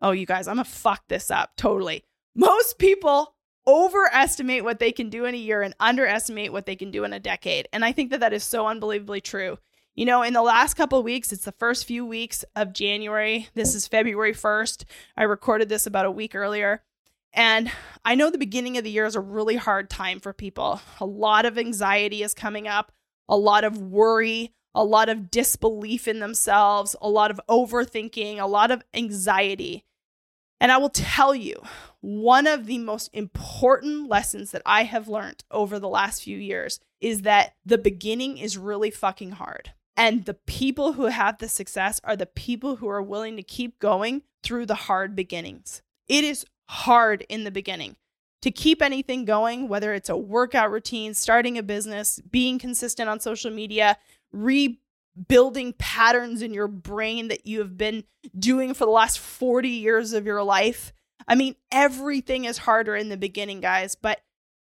[0.00, 2.04] Oh, you guys, I'm gonna fuck this up totally.
[2.34, 3.34] Most people
[3.66, 7.12] overestimate what they can do in a year and underestimate what they can do in
[7.12, 7.68] a decade.
[7.72, 9.58] And I think that that is so unbelievably true
[9.94, 13.48] You know, in the last couple weeks, it's the first few weeks of January.
[13.54, 14.84] This is February 1st.
[15.18, 16.82] I recorded this about a week earlier.
[17.34, 17.70] And
[18.02, 20.80] I know the beginning of the year is a really hard time for people.
[20.98, 22.90] A lot of anxiety is coming up,
[23.32, 28.46] a lot of worry, a lot of disbelief in themselves, a lot of overthinking, a
[28.46, 29.86] lot of anxiety.
[30.60, 31.62] And I will tell you,
[32.02, 36.78] one of the most important lessons that I have learned over the last few years
[37.00, 39.72] is that the beginning is really fucking hard.
[39.96, 43.78] And the people who have the success are the people who are willing to keep
[43.78, 45.80] going through the hard beginnings.
[46.06, 47.96] It is hard in the beginning
[48.42, 53.20] to keep anything going, whether it's a workout routine, starting a business, being consistent on
[53.20, 53.96] social media,
[54.32, 58.04] rebuilding patterns in your brain that you have been
[58.38, 60.92] doing for the last 40 years of your life.
[61.26, 64.20] I mean, everything is harder in the beginning, guys, but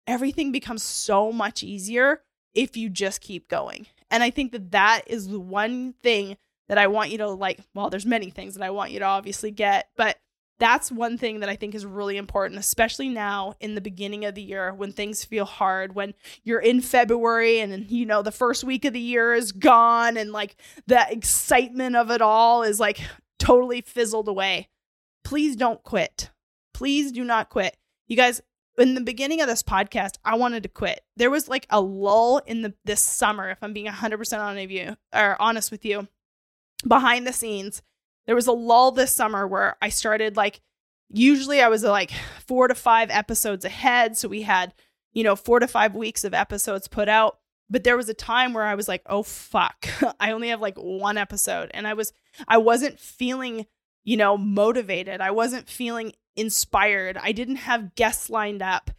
[0.07, 2.23] everything becomes so much easier
[2.55, 3.87] if you just keep going.
[4.11, 6.37] And I think that that is the one thing
[6.69, 7.61] that I want you to like.
[7.75, 10.19] Well, there's many things that I want you to obviously get, but
[10.59, 14.35] that's one thing that I think is really important, especially now in the beginning of
[14.35, 18.65] the year when things feel hard, when you're in February and, you know, the first
[18.65, 20.57] week of the year is gone and like
[20.87, 23.01] the excitement of it all is like
[23.39, 24.69] totally fizzled away.
[25.23, 26.31] Please don't quit.
[26.75, 27.77] Please do not quit.
[28.09, 28.41] You guys,
[28.79, 31.03] in the beginning of this podcast, I wanted to quit.
[31.17, 34.97] There was like a lull in the this summer, if I'm being 100% honest you,
[35.13, 36.09] honest with you,
[36.87, 37.83] behind the scenes
[38.29, 40.61] there was a lull this summer where I started like
[41.09, 42.11] usually I was like
[42.47, 44.75] 4 to 5 episodes ahead, so we had,
[45.15, 47.39] you know, 4 to 5 weeks of episodes put out.
[47.71, 49.89] But there was a time where I was like, "Oh fuck.
[50.21, 52.13] I only have like one episode." And I was
[52.47, 53.67] I wasn't feeling,
[54.05, 55.23] you know, motivated.
[55.23, 57.17] I wasn't feeling inspired.
[57.17, 58.91] I didn't have guests lined up.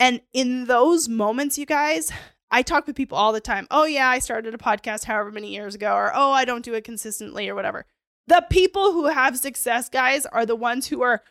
[0.00, 2.12] And in those moments, you guys,
[2.50, 3.66] I talk with people all the time.
[3.70, 6.74] Oh, yeah, I started a podcast however many years ago, or oh, I don't do
[6.74, 7.84] it consistently, or whatever.
[8.28, 11.22] The people who have success, guys, are the ones who are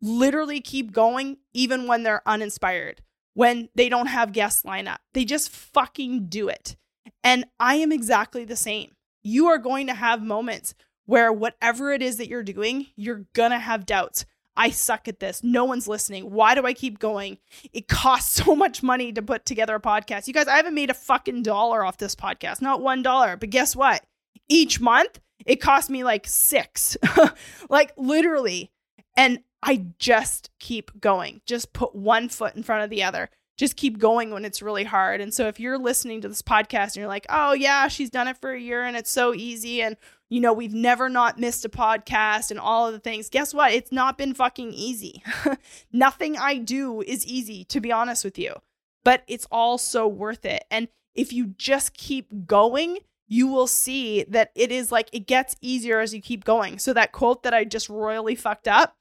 [0.00, 3.02] literally keep going even when they're uninspired,
[3.34, 5.00] when they don't have guests line up.
[5.12, 6.76] They just fucking do it.
[7.24, 8.92] And I am exactly the same.
[9.24, 10.74] You are going to have moments
[11.04, 14.24] where whatever it is that you're doing, you're going to have doubts.
[14.56, 15.42] I suck at this.
[15.42, 16.30] No one's listening.
[16.30, 17.38] Why do I keep going?
[17.72, 20.28] It costs so much money to put together a podcast.
[20.28, 23.36] You guys, I haven't made a fucking dollar off this podcast, not one dollar.
[23.36, 24.04] But guess what?
[24.48, 26.96] Each month, it cost me like six,
[27.68, 28.70] like literally.
[29.16, 33.30] And I just keep going, just put one foot in front of the other.
[33.56, 35.22] Just keep going when it's really hard.
[35.22, 38.28] And so if you're listening to this podcast and you're like, oh, yeah, she's done
[38.28, 39.80] it for a year and it's so easy.
[39.80, 39.96] And,
[40.28, 43.30] you know, we've never not missed a podcast and all of the things.
[43.30, 43.72] Guess what?
[43.72, 45.22] It's not been fucking easy.
[45.92, 48.56] Nothing I do is easy, to be honest with you,
[49.04, 50.64] but it's all so worth it.
[50.70, 55.56] And if you just keep going, you will see that it is like it gets
[55.60, 56.78] easier as you keep going.
[56.78, 58.94] So that quote that I just royally fucked up,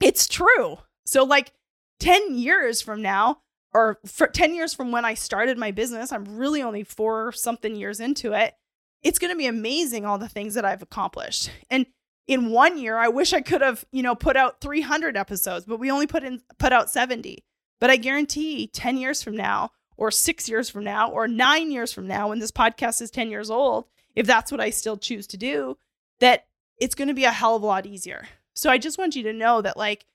[0.00, 0.78] it's true.
[1.04, 1.52] So like
[2.00, 3.40] 10 years from now
[3.72, 8.00] or 10 years from when I started my business, I'm really only 4 something years
[8.00, 8.54] into it.
[9.02, 11.50] It's going to be amazing all the things that I've accomplished.
[11.70, 11.86] And
[12.26, 15.78] in 1 year, I wish I could have, you know, put out 300 episodes, but
[15.78, 17.44] we only put in put out 70.
[17.78, 21.92] But I guarantee 10 years from now, or six years from now or nine years
[21.92, 25.26] from now when this podcast is 10 years old, if that's what I still choose
[25.28, 25.76] to do,
[26.20, 26.46] that
[26.78, 28.28] it's going to be a hell of a lot easier.
[28.54, 30.06] So I just want you to know that, like,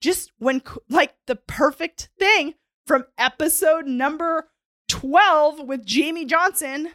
[0.00, 2.54] just when, like, the perfect thing
[2.86, 4.48] from episode number
[4.88, 6.90] 12 with Jamey Johnson,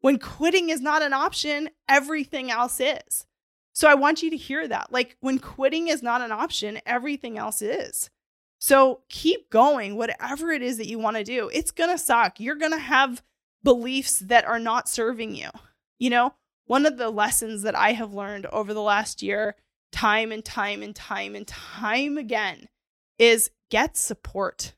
[0.00, 3.26] when quitting is not an option, everything else is.
[3.72, 4.90] So I want you to hear that.
[4.90, 8.10] Like, when quitting is not an option, everything else is.
[8.58, 11.50] So keep going, whatever it is that you want to do.
[11.52, 12.40] It's going to suck.
[12.40, 13.22] You're going to have
[13.62, 15.50] beliefs that are not serving you.
[15.98, 16.34] You know,
[16.66, 19.56] one of the lessons that I have learned over the last year,
[19.92, 22.68] time and time and time and time again,
[23.18, 24.74] is get support.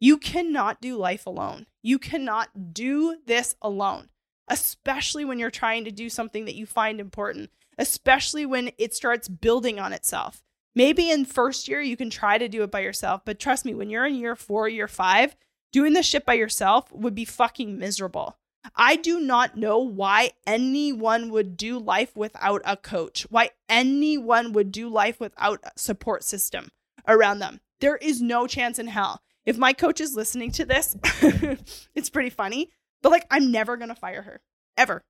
[0.00, 1.66] You cannot do life alone.
[1.82, 4.08] You cannot do this alone,
[4.48, 9.28] especially when you're trying to do something that you find important, especially when it starts
[9.28, 10.42] building on itself.
[10.74, 13.74] Maybe in first year you can try to do it by yourself, but trust me,
[13.74, 15.36] when you're in year 4, year 5,
[15.72, 18.38] doing this shit by yourself would be fucking miserable.
[18.76, 24.70] I do not know why anyone would do life without a coach, why anyone would
[24.70, 26.70] do life without a support system
[27.06, 27.60] around them.
[27.80, 29.20] There is no chance in hell.
[29.44, 30.96] If my coach is listening to this,
[31.94, 32.70] it's pretty funny,
[33.02, 34.40] but like I'm never going to fire her
[34.76, 35.04] ever.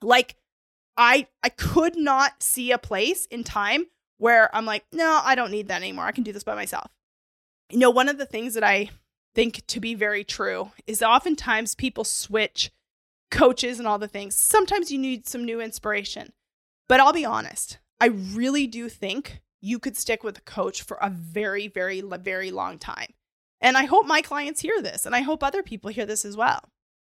[0.00, 0.36] Like
[0.96, 3.86] I I could not see a place in time
[4.20, 6.04] where I'm like, no, I don't need that anymore.
[6.04, 6.90] I can do this by myself.
[7.70, 8.90] You know, one of the things that I
[9.34, 12.70] think to be very true is oftentimes people switch
[13.30, 14.36] coaches and all the things.
[14.36, 16.32] Sometimes you need some new inspiration.
[16.86, 20.98] But I'll be honest, I really do think you could stick with a coach for
[21.00, 23.14] a very, very, very long time.
[23.58, 26.36] And I hope my clients hear this and I hope other people hear this as
[26.36, 26.60] well.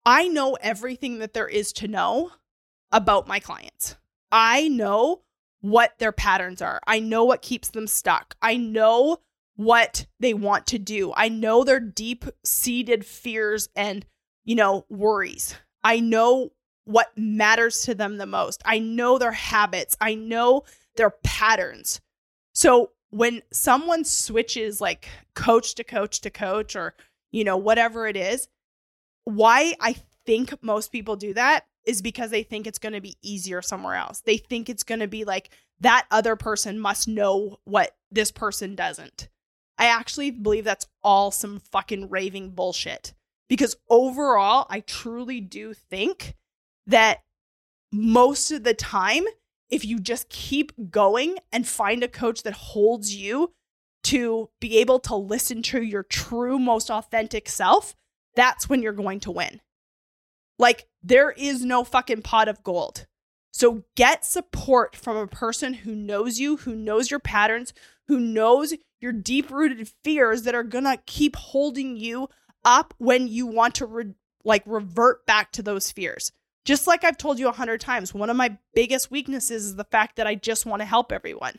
[0.04, 2.32] I know everything that there is to know
[2.92, 3.96] about my clients.
[4.30, 5.22] I know
[5.60, 6.80] what their patterns are.
[6.86, 8.36] I know what keeps them stuck.
[8.40, 9.18] I know
[9.56, 11.12] what they want to do.
[11.16, 14.06] I know their deep seated fears and,
[14.44, 15.56] you know, worries.
[15.82, 16.50] I know
[16.84, 18.62] what matters to them the most.
[18.64, 19.96] I know their habits.
[20.00, 20.62] I know
[20.96, 22.00] their patterns.
[22.52, 26.94] So when someone switches like coach to coach to coach or,
[27.32, 28.48] you know, whatever it is,
[29.24, 33.16] why I think most people do that is because they think it's going to be
[33.22, 34.20] easier somewhere else.
[34.20, 35.48] They think it's going to be like
[35.80, 39.28] that other person must know what this person doesn't.
[39.78, 43.14] I actually believe that's all some fucking raving bullshit.
[43.48, 46.34] Because overall, I truly do think
[46.86, 47.20] that
[47.90, 49.24] most of the time,
[49.70, 53.54] if you just keep going and find a coach that holds you
[54.04, 57.94] to be able to listen to your true, most authentic self,
[58.34, 59.62] that's when you're going to win.
[60.58, 63.06] Like, there is no fucking pot of gold.
[63.52, 67.72] So get support from a person who knows you, who knows your patterns,
[68.06, 72.28] who knows your deep rooted fears that are gonna keep holding you
[72.64, 76.32] up when you want to re- like revert back to those fears.
[76.64, 79.84] Just like I've told you a hundred times, one of my biggest weaknesses is the
[79.84, 81.54] fact that I just want to help everyone.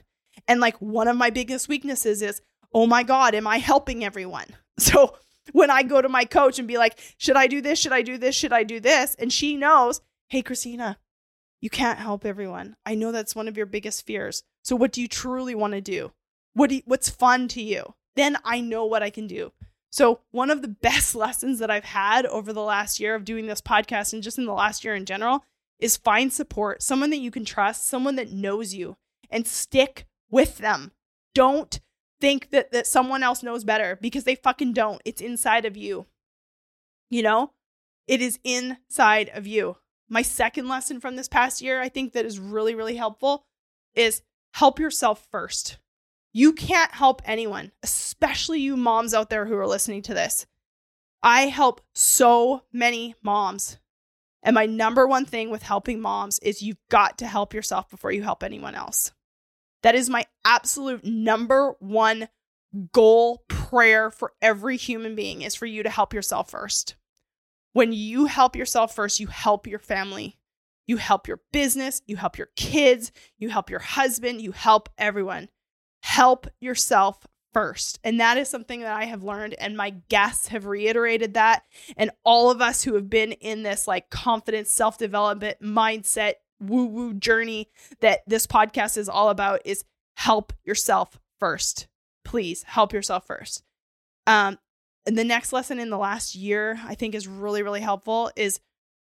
[0.47, 2.41] And like one of my biggest weaknesses is,
[2.73, 4.47] oh my God, am I helping everyone?
[4.79, 5.17] So
[5.51, 7.79] when I go to my coach and be like, should I do this?
[7.79, 8.35] Should I do this?
[8.35, 9.15] Should I do this?
[9.15, 10.97] And she knows, hey, Christina,
[11.61, 12.75] you can't help everyone.
[12.85, 14.43] I know that's one of your biggest fears.
[14.63, 16.11] So what do you truly want to do?
[16.53, 17.95] What do you, what's fun to you?
[18.15, 19.51] Then I know what I can do.
[19.91, 23.47] So one of the best lessons that I've had over the last year of doing
[23.47, 25.43] this podcast and just in the last year in general
[25.79, 28.97] is find support, someone that you can trust, someone that knows you
[29.29, 30.91] and stick with them.
[31.33, 31.79] Don't
[32.21, 35.01] think that that someone else knows better because they fucking don't.
[35.05, 36.07] It's inside of you.
[37.09, 37.51] You know?
[38.07, 39.77] It is inside of you.
[40.09, 43.45] My second lesson from this past year, I think that is really really helpful
[43.95, 44.21] is
[44.53, 45.77] help yourself first.
[46.31, 50.45] You can't help anyone, especially you moms out there who are listening to this.
[51.23, 53.79] I help so many moms.
[54.41, 58.11] And my number one thing with helping moms is you've got to help yourself before
[58.11, 59.11] you help anyone else.
[59.83, 62.29] That is my absolute number one
[62.91, 66.95] goal, prayer for every human being is for you to help yourself first.
[67.73, 70.39] When you help yourself first, you help your family,
[70.87, 75.49] you help your business, you help your kids, you help your husband, you help everyone.
[76.01, 77.99] Help yourself first.
[78.03, 81.63] And that is something that I have learned, and my guests have reiterated that.
[81.97, 86.85] And all of us who have been in this like confidence, self development mindset, woo
[86.85, 87.69] woo journey
[88.01, 89.83] that this podcast is all about is
[90.15, 91.87] help yourself first.
[92.25, 93.63] Please help yourself first.
[94.27, 94.59] Um,
[95.05, 98.59] and the next lesson in the last year, I think, is really, really helpful is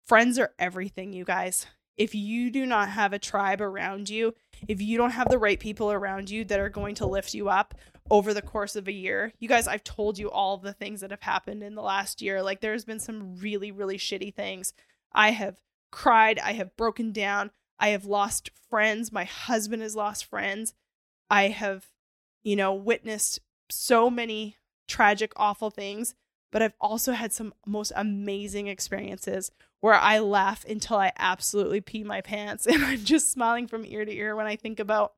[0.06, 1.66] friends are everything, you guys.
[1.96, 4.34] If you do not have a tribe around you,
[4.68, 7.50] if you don't have the right people around you that are going to lift you
[7.50, 7.76] up
[8.10, 11.12] over the course of a year, you guys, I've told you all the things that
[11.12, 12.42] have happened in the last year.
[12.42, 14.74] Like, there's been some really, really shitty things.
[15.14, 15.56] I have
[15.94, 16.40] cried.
[16.40, 17.52] I have broken down.
[17.80, 19.12] I have lost friends.
[19.12, 20.74] My husband has lost friends.
[21.30, 21.86] I have,
[22.44, 23.40] you know, witnessed
[23.70, 26.16] so many tragic, awful things,
[26.52, 32.04] but I've also had some most amazing experiences where I laugh until I absolutely pee
[32.04, 32.66] my pants.
[32.72, 35.14] And I'm just smiling from ear to ear when I think about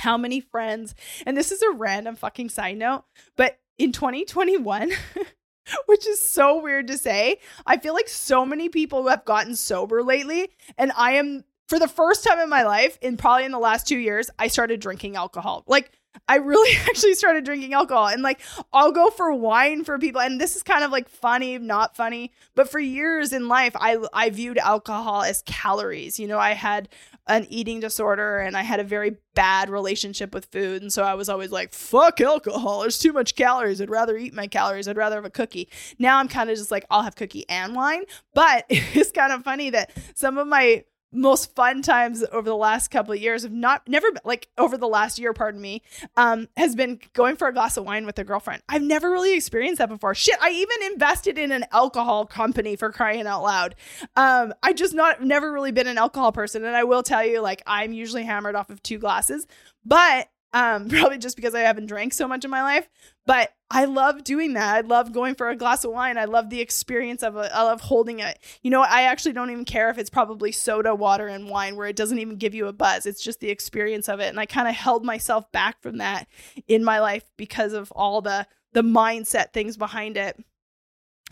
[0.00, 3.04] how many friends, and this is a random fucking side note,
[3.36, 4.90] but in 2021,
[5.86, 7.38] which is so weird to say.
[7.66, 11.88] I feel like so many people have gotten sober lately, and I am for the
[11.88, 15.16] first time in my life, in probably in the last two years, I started drinking
[15.16, 15.64] alcohol.
[15.66, 15.92] Like
[16.28, 18.40] I really actually started drinking alcohol and like
[18.72, 22.32] I'll go for wine for people and this is kind of like funny, not funny,
[22.54, 26.18] but for years in life I I viewed alcohol as calories.
[26.18, 26.88] You know, I had
[27.26, 30.82] an eating disorder and I had a very bad relationship with food.
[30.82, 32.82] And so I was always like, fuck alcohol.
[32.82, 33.80] There's too much calories.
[33.80, 34.86] I'd rather eat my calories.
[34.86, 35.68] I'd rather have a cookie.
[35.98, 38.04] Now I'm kind of just like, I'll have cookie and wine.
[38.34, 40.84] But it's kind of funny that some of my
[41.14, 44.88] most fun times over the last couple of years have not never like over the
[44.88, 45.82] last year pardon me
[46.16, 48.62] um has been going for a glass of wine with a girlfriend.
[48.68, 50.14] I've never really experienced that before.
[50.14, 53.74] Shit i even invested in an alcohol company for crying out loud.
[54.16, 57.40] Um i just not never really been an alcohol person and i will tell you
[57.40, 59.46] like i'm usually hammered off of two glasses
[59.84, 62.88] but Um, probably just because I haven't drank so much in my life.
[63.26, 64.76] But I love doing that.
[64.76, 66.16] I love going for a glass of wine.
[66.16, 67.50] I love the experience of it.
[67.52, 68.38] I love holding it.
[68.62, 71.88] You know, I actually don't even care if it's probably soda, water, and wine where
[71.88, 73.04] it doesn't even give you a buzz.
[73.04, 74.28] It's just the experience of it.
[74.28, 76.28] And I kind of held myself back from that
[76.68, 80.44] in my life because of all the the mindset things behind it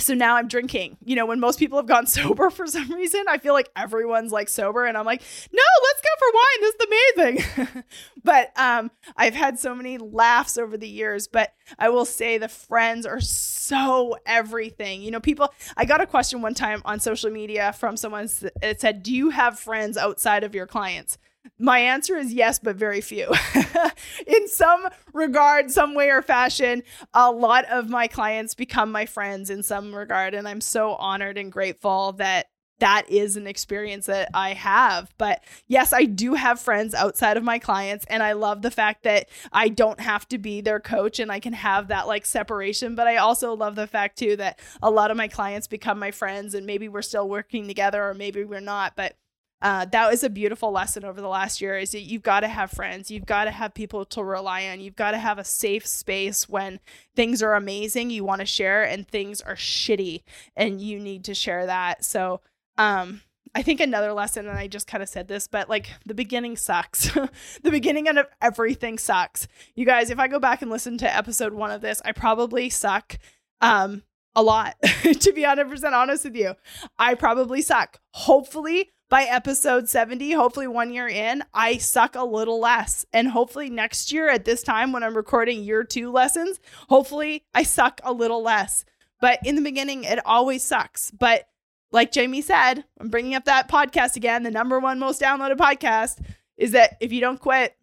[0.01, 0.97] so now I'm drinking.
[1.05, 4.33] You know, when most people have gone sober for some reason, I feel like everyone's
[4.33, 5.23] like sober and I'm like,
[5.53, 6.61] "No, let's go for wine.
[6.61, 7.85] This is amazing."
[8.25, 12.49] but um I've had so many laughs over the years, but I will say the
[12.49, 15.03] friends are so everything.
[15.03, 18.29] You know, people I got a question one time on social media from someone
[18.61, 21.19] that said, "Do you have friends outside of your clients?"
[21.59, 23.33] My answer is yes, but very few.
[24.27, 26.83] in some regard, some way or fashion,
[27.15, 30.35] a lot of my clients become my friends in some regard.
[30.35, 32.47] And I'm so honored and grateful that
[32.83, 35.15] that is an experience that I have.
[35.17, 38.05] But yes, I do have friends outside of my clients.
[38.07, 41.39] And I love the fact that I don't have to be their coach and I
[41.39, 42.97] can have that like separation.
[42.97, 46.11] But I also love the fact too that a lot of my clients become my
[46.11, 48.95] friends and maybe we're still working together or maybe we're not.
[48.97, 49.15] But
[49.63, 52.49] uh, that was a beautiful lesson over the last year is that you've got to
[52.49, 55.45] have friends you've got to have people to rely on you've got to have a
[55.45, 56.81] safe space when
[57.17, 60.23] things are amazing you want to share and things are shitty
[60.57, 62.41] and you need to share that so
[62.77, 63.23] um
[63.55, 66.57] I think another lesson, and I just kind of said this, but like the beginning
[66.57, 67.13] sucks.
[67.63, 69.47] the beginning of everything sucks.
[69.75, 72.71] You guys, if I go back and listen to episode one of this, I probably
[72.71, 73.19] suck
[73.61, 74.05] um,
[74.35, 76.55] a lot, to be 100% honest with you.
[76.99, 78.01] I probably suck.
[78.13, 83.05] Hopefully, by episode 70, hopefully one year in, I suck a little less.
[83.13, 86.59] And hopefully next year at this time when I'm recording year two lessons,
[86.89, 88.87] hopefully I suck a little less.
[89.21, 91.11] But in the beginning, it always sucks.
[91.11, 91.47] But
[91.91, 96.25] like Jamey said, I'm bringing up that podcast again, the number one most downloaded podcast
[96.57, 97.77] is that if you don't quit,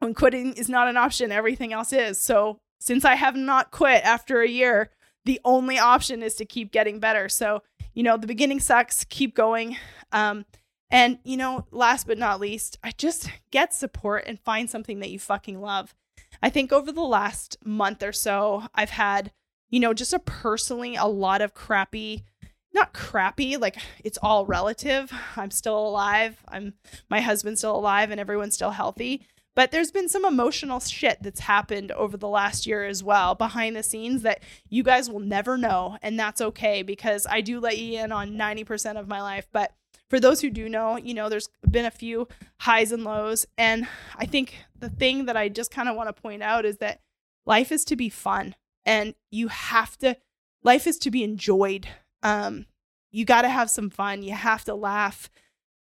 [0.00, 2.20] when quitting is not an option, everything else is.
[2.20, 4.90] So since I have not quit after a year,
[5.24, 7.28] the only option is to keep getting better.
[7.28, 7.62] So,
[7.94, 9.76] you know, the beginning sucks, keep going.
[10.12, 10.44] Um,
[10.90, 15.10] and, you know, last but not least, I just get support and find something that
[15.10, 15.94] you fucking love.
[16.42, 19.32] I think over the last month or so, I've had,
[19.68, 22.24] you know, just a personally a lot of crappy,
[22.72, 25.12] not crappy, like it's all relative.
[25.36, 26.38] I'm still alive.
[26.48, 26.74] I'm
[27.08, 29.26] my husband's still alive and everyone's still healthy.
[29.56, 33.74] But there's been some emotional shit that's happened over the last year as well behind
[33.74, 35.98] the scenes that you guys will never know.
[36.02, 39.48] And that's okay because I do let you in on 90% of my life.
[39.52, 39.72] But
[40.08, 42.28] for those who do know, you know, there's been a few
[42.60, 43.46] highs and lows.
[43.58, 46.78] And I think the thing that I just kind of want to point out is
[46.78, 47.00] that
[47.44, 50.16] life is to be fun and you have to,
[50.62, 51.88] life is to be enjoyed.
[52.22, 52.66] Um,
[53.10, 54.22] you got to have some fun.
[54.22, 55.28] You have to laugh.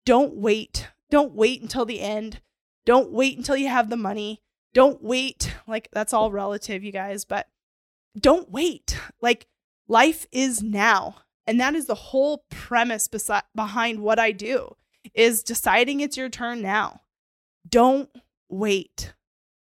[0.06, 0.88] Don't wait.
[1.10, 2.40] Don't wait until the end.
[2.88, 4.40] Don't wait until you have the money.
[4.72, 5.54] Don't wait.
[5.66, 7.46] Like, that's all relative, you guys, but
[8.18, 8.98] don't wait.
[9.20, 9.46] Like,
[9.88, 11.16] life is now.
[11.46, 14.74] And that is the whole premise besi- behind what I do
[15.12, 17.02] is deciding it's your turn now.
[17.68, 18.08] Don't
[18.48, 19.12] wait.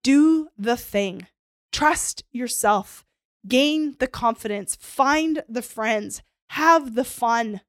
[0.02, 1.28] Do the thing.
[1.70, 3.04] Trust yourself.
[3.46, 4.74] Gain the confidence.
[4.80, 6.20] Find the friends.
[6.50, 7.60] Have the fun.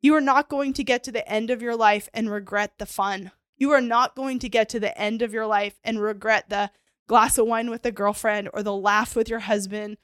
[0.00, 2.86] You are not going to get to the end of your life and regret the
[2.86, 3.30] fun.
[3.62, 6.70] You are not going to get to the end of your life and regret the
[7.08, 9.96] glass of wine with a girlfriend or the laugh with your husband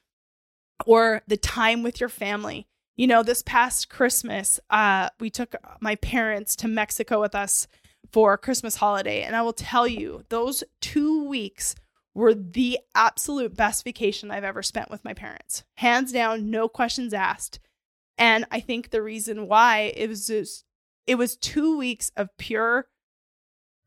[0.86, 5.94] or the time with your family you know, this past Christmas, uh, we took my
[5.94, 7.68] parents to Mexico with us
[8.10, 9.22] for Christmas holiday.
[9.22, 11.76] And I will tell you, those two weeks
[12.12, 15.62] were the absolute best vacation I've ever spent with my parents.
[15.76, 17.60] Hands down, no questions asked.
[18.18, 20.28] And I think the reason why it was
[21.06, 22.88] it was two weeks of pure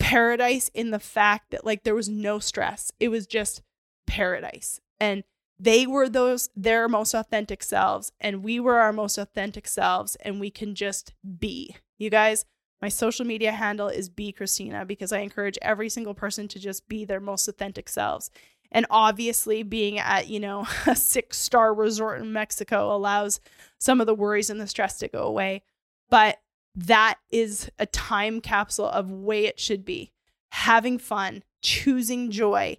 [0.01, 2.91] paradise in the fact that like there was no stress.
[2.99, 3.61] It was just
[4.07, 4.79] paradise.
[4.99, 5.23] And
[5.59, 10.39] they were those their most authentic selves and we were our most authentic selves and
[10.39, 12.45] we can just be you guys
[12.81, 16.87] my social media handle is be christina because i encourage every single person to just
[16.87, 18.31] be their most authentic selves
[18.71, 23.39] and obviously being at you know a six star resort in mexico allows
[23.77, 25.61] some of the worries and the stress to go away
[26.09, 26.39] but
[26.76, 30.11] that is a time capsule of way it should be
[30.51, 32.78] having fun choosing joy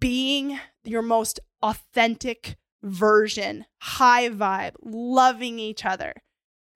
[0.00, 6.14] being your most authentic version, high vibe, loving each other.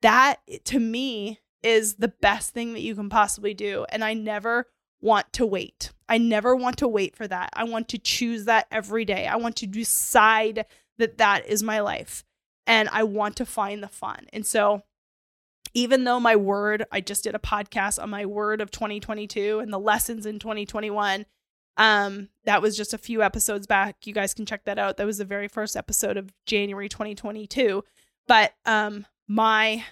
[0.03, 3.87] That to me is the best thing that you can possibly do.
[3.91, 4.69] And I never
[5.01, 5.93] want to wait.
[6.09, 7.51] I never want to wait for that.
[7.55, 9.27] I want to choose that every day.
[9.27, 10.67] I want to decide
[10.99, 12.25] that that is my life
[12.67, 14.27] and I want to find the fun.
[14.33, 14.83] And so,
[15.75, 19.73] even though my word, I just did a podcast on my word of 2022 and
[19.73, 21.27] the lessons in 2021,
[21.79, 24.07] Um, that was just a few episodes back.
[24.07, 24.99] You guys can check that out.
[24.99, 27.83] That was the very first episode of January 2022.
[28.29, 29.85] But um, my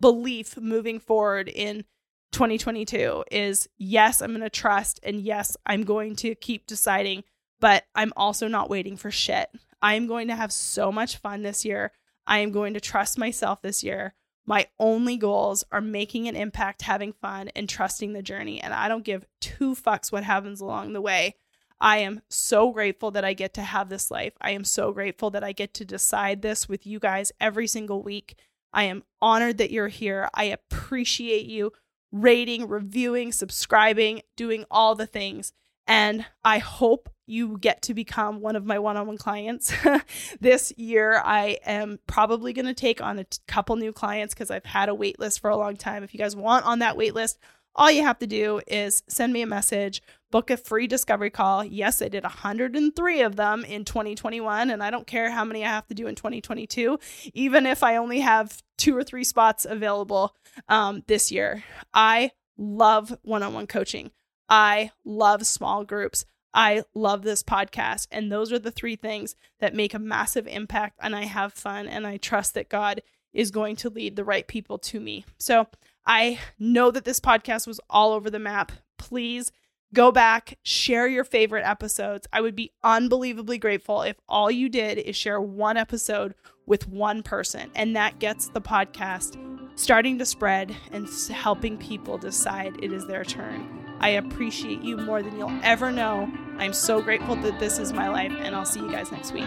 [0.00, 1.84] belief moving forward in
[2.32, 7.24] 2022 is yes, I'm going to trust and yes, I'm going to keep deciding,
[7.60, 9.48] but I'm also not waiting for shit.
[9.80, 11.92] I am going to have so much fun this year.
[12.26, 14.14] I am going to trust myself this year.
[14.46, 18.60] My only goals are making an impact, having fun, and trusting the journey.
[18.60, 21.36] And I don't give two fucks what happens along the way.
[21.80, 24.34] I am so grateful that I get to have this life.
[24.40, 28.02] I am so grateful that I get to decide this with you guys every single
[28.02, 28.38] week.
[28.72, 30.28] I am honored that you're here.
[30.32, 31.72] I appreciate you
[32.12, 35.52] rating, reviewing, subscribing, doing all the things.
[35.86, 39.72] And I hope you get to become one of my one on one clients.
[40.40, 44.50] this year, I am probably going to take on a t- couple new clients because
[44.50, 46.02] I've had a wait list for a long time.
[46.02, 47.38] If you guys want on that wait list,
[47.74, 51.64] all you have to do is send me a message, book a free discovery call.
[51.64, 55.68] Yes, I did 103 of them in 2021, and I don't care how many I
[55.68, 56.98] have to do in 2022,
[57.32, 60.34] even if I only have two or three spots available
[60.68, 61.64] um, this year.
[61.94, 64.10] I love one on one coaching.
[64.52, 66.26] I love small groups.
[66.52, 68.06] I love this podcast.
[68.10, 70.98] And those are the three things that make a massive impact.
[71.00, 73.00] And I have fun and I trust that God
[73.32, 75.24] is going to lead the right people to me.
[75.38, 75.68] So
[76.04, 78.72] I know that this podcast was all over the map.
[78.98, 79.52] Please
[79.94, 82.26] go back, share your favorite episodes.
[82.30, 86.34] I would be unbelievably grateful if all you did is share one episode
[86.66, 89.38] with one person, and that gets the podcast
[89.74, 93.91] starting to spread and helping people decide it is their turn.
[94.02, 96.30] I appreciate you more than you'll ever know.
[96.58, 99.46] I'm so grateful that this is my life, and I'll see you guys next week.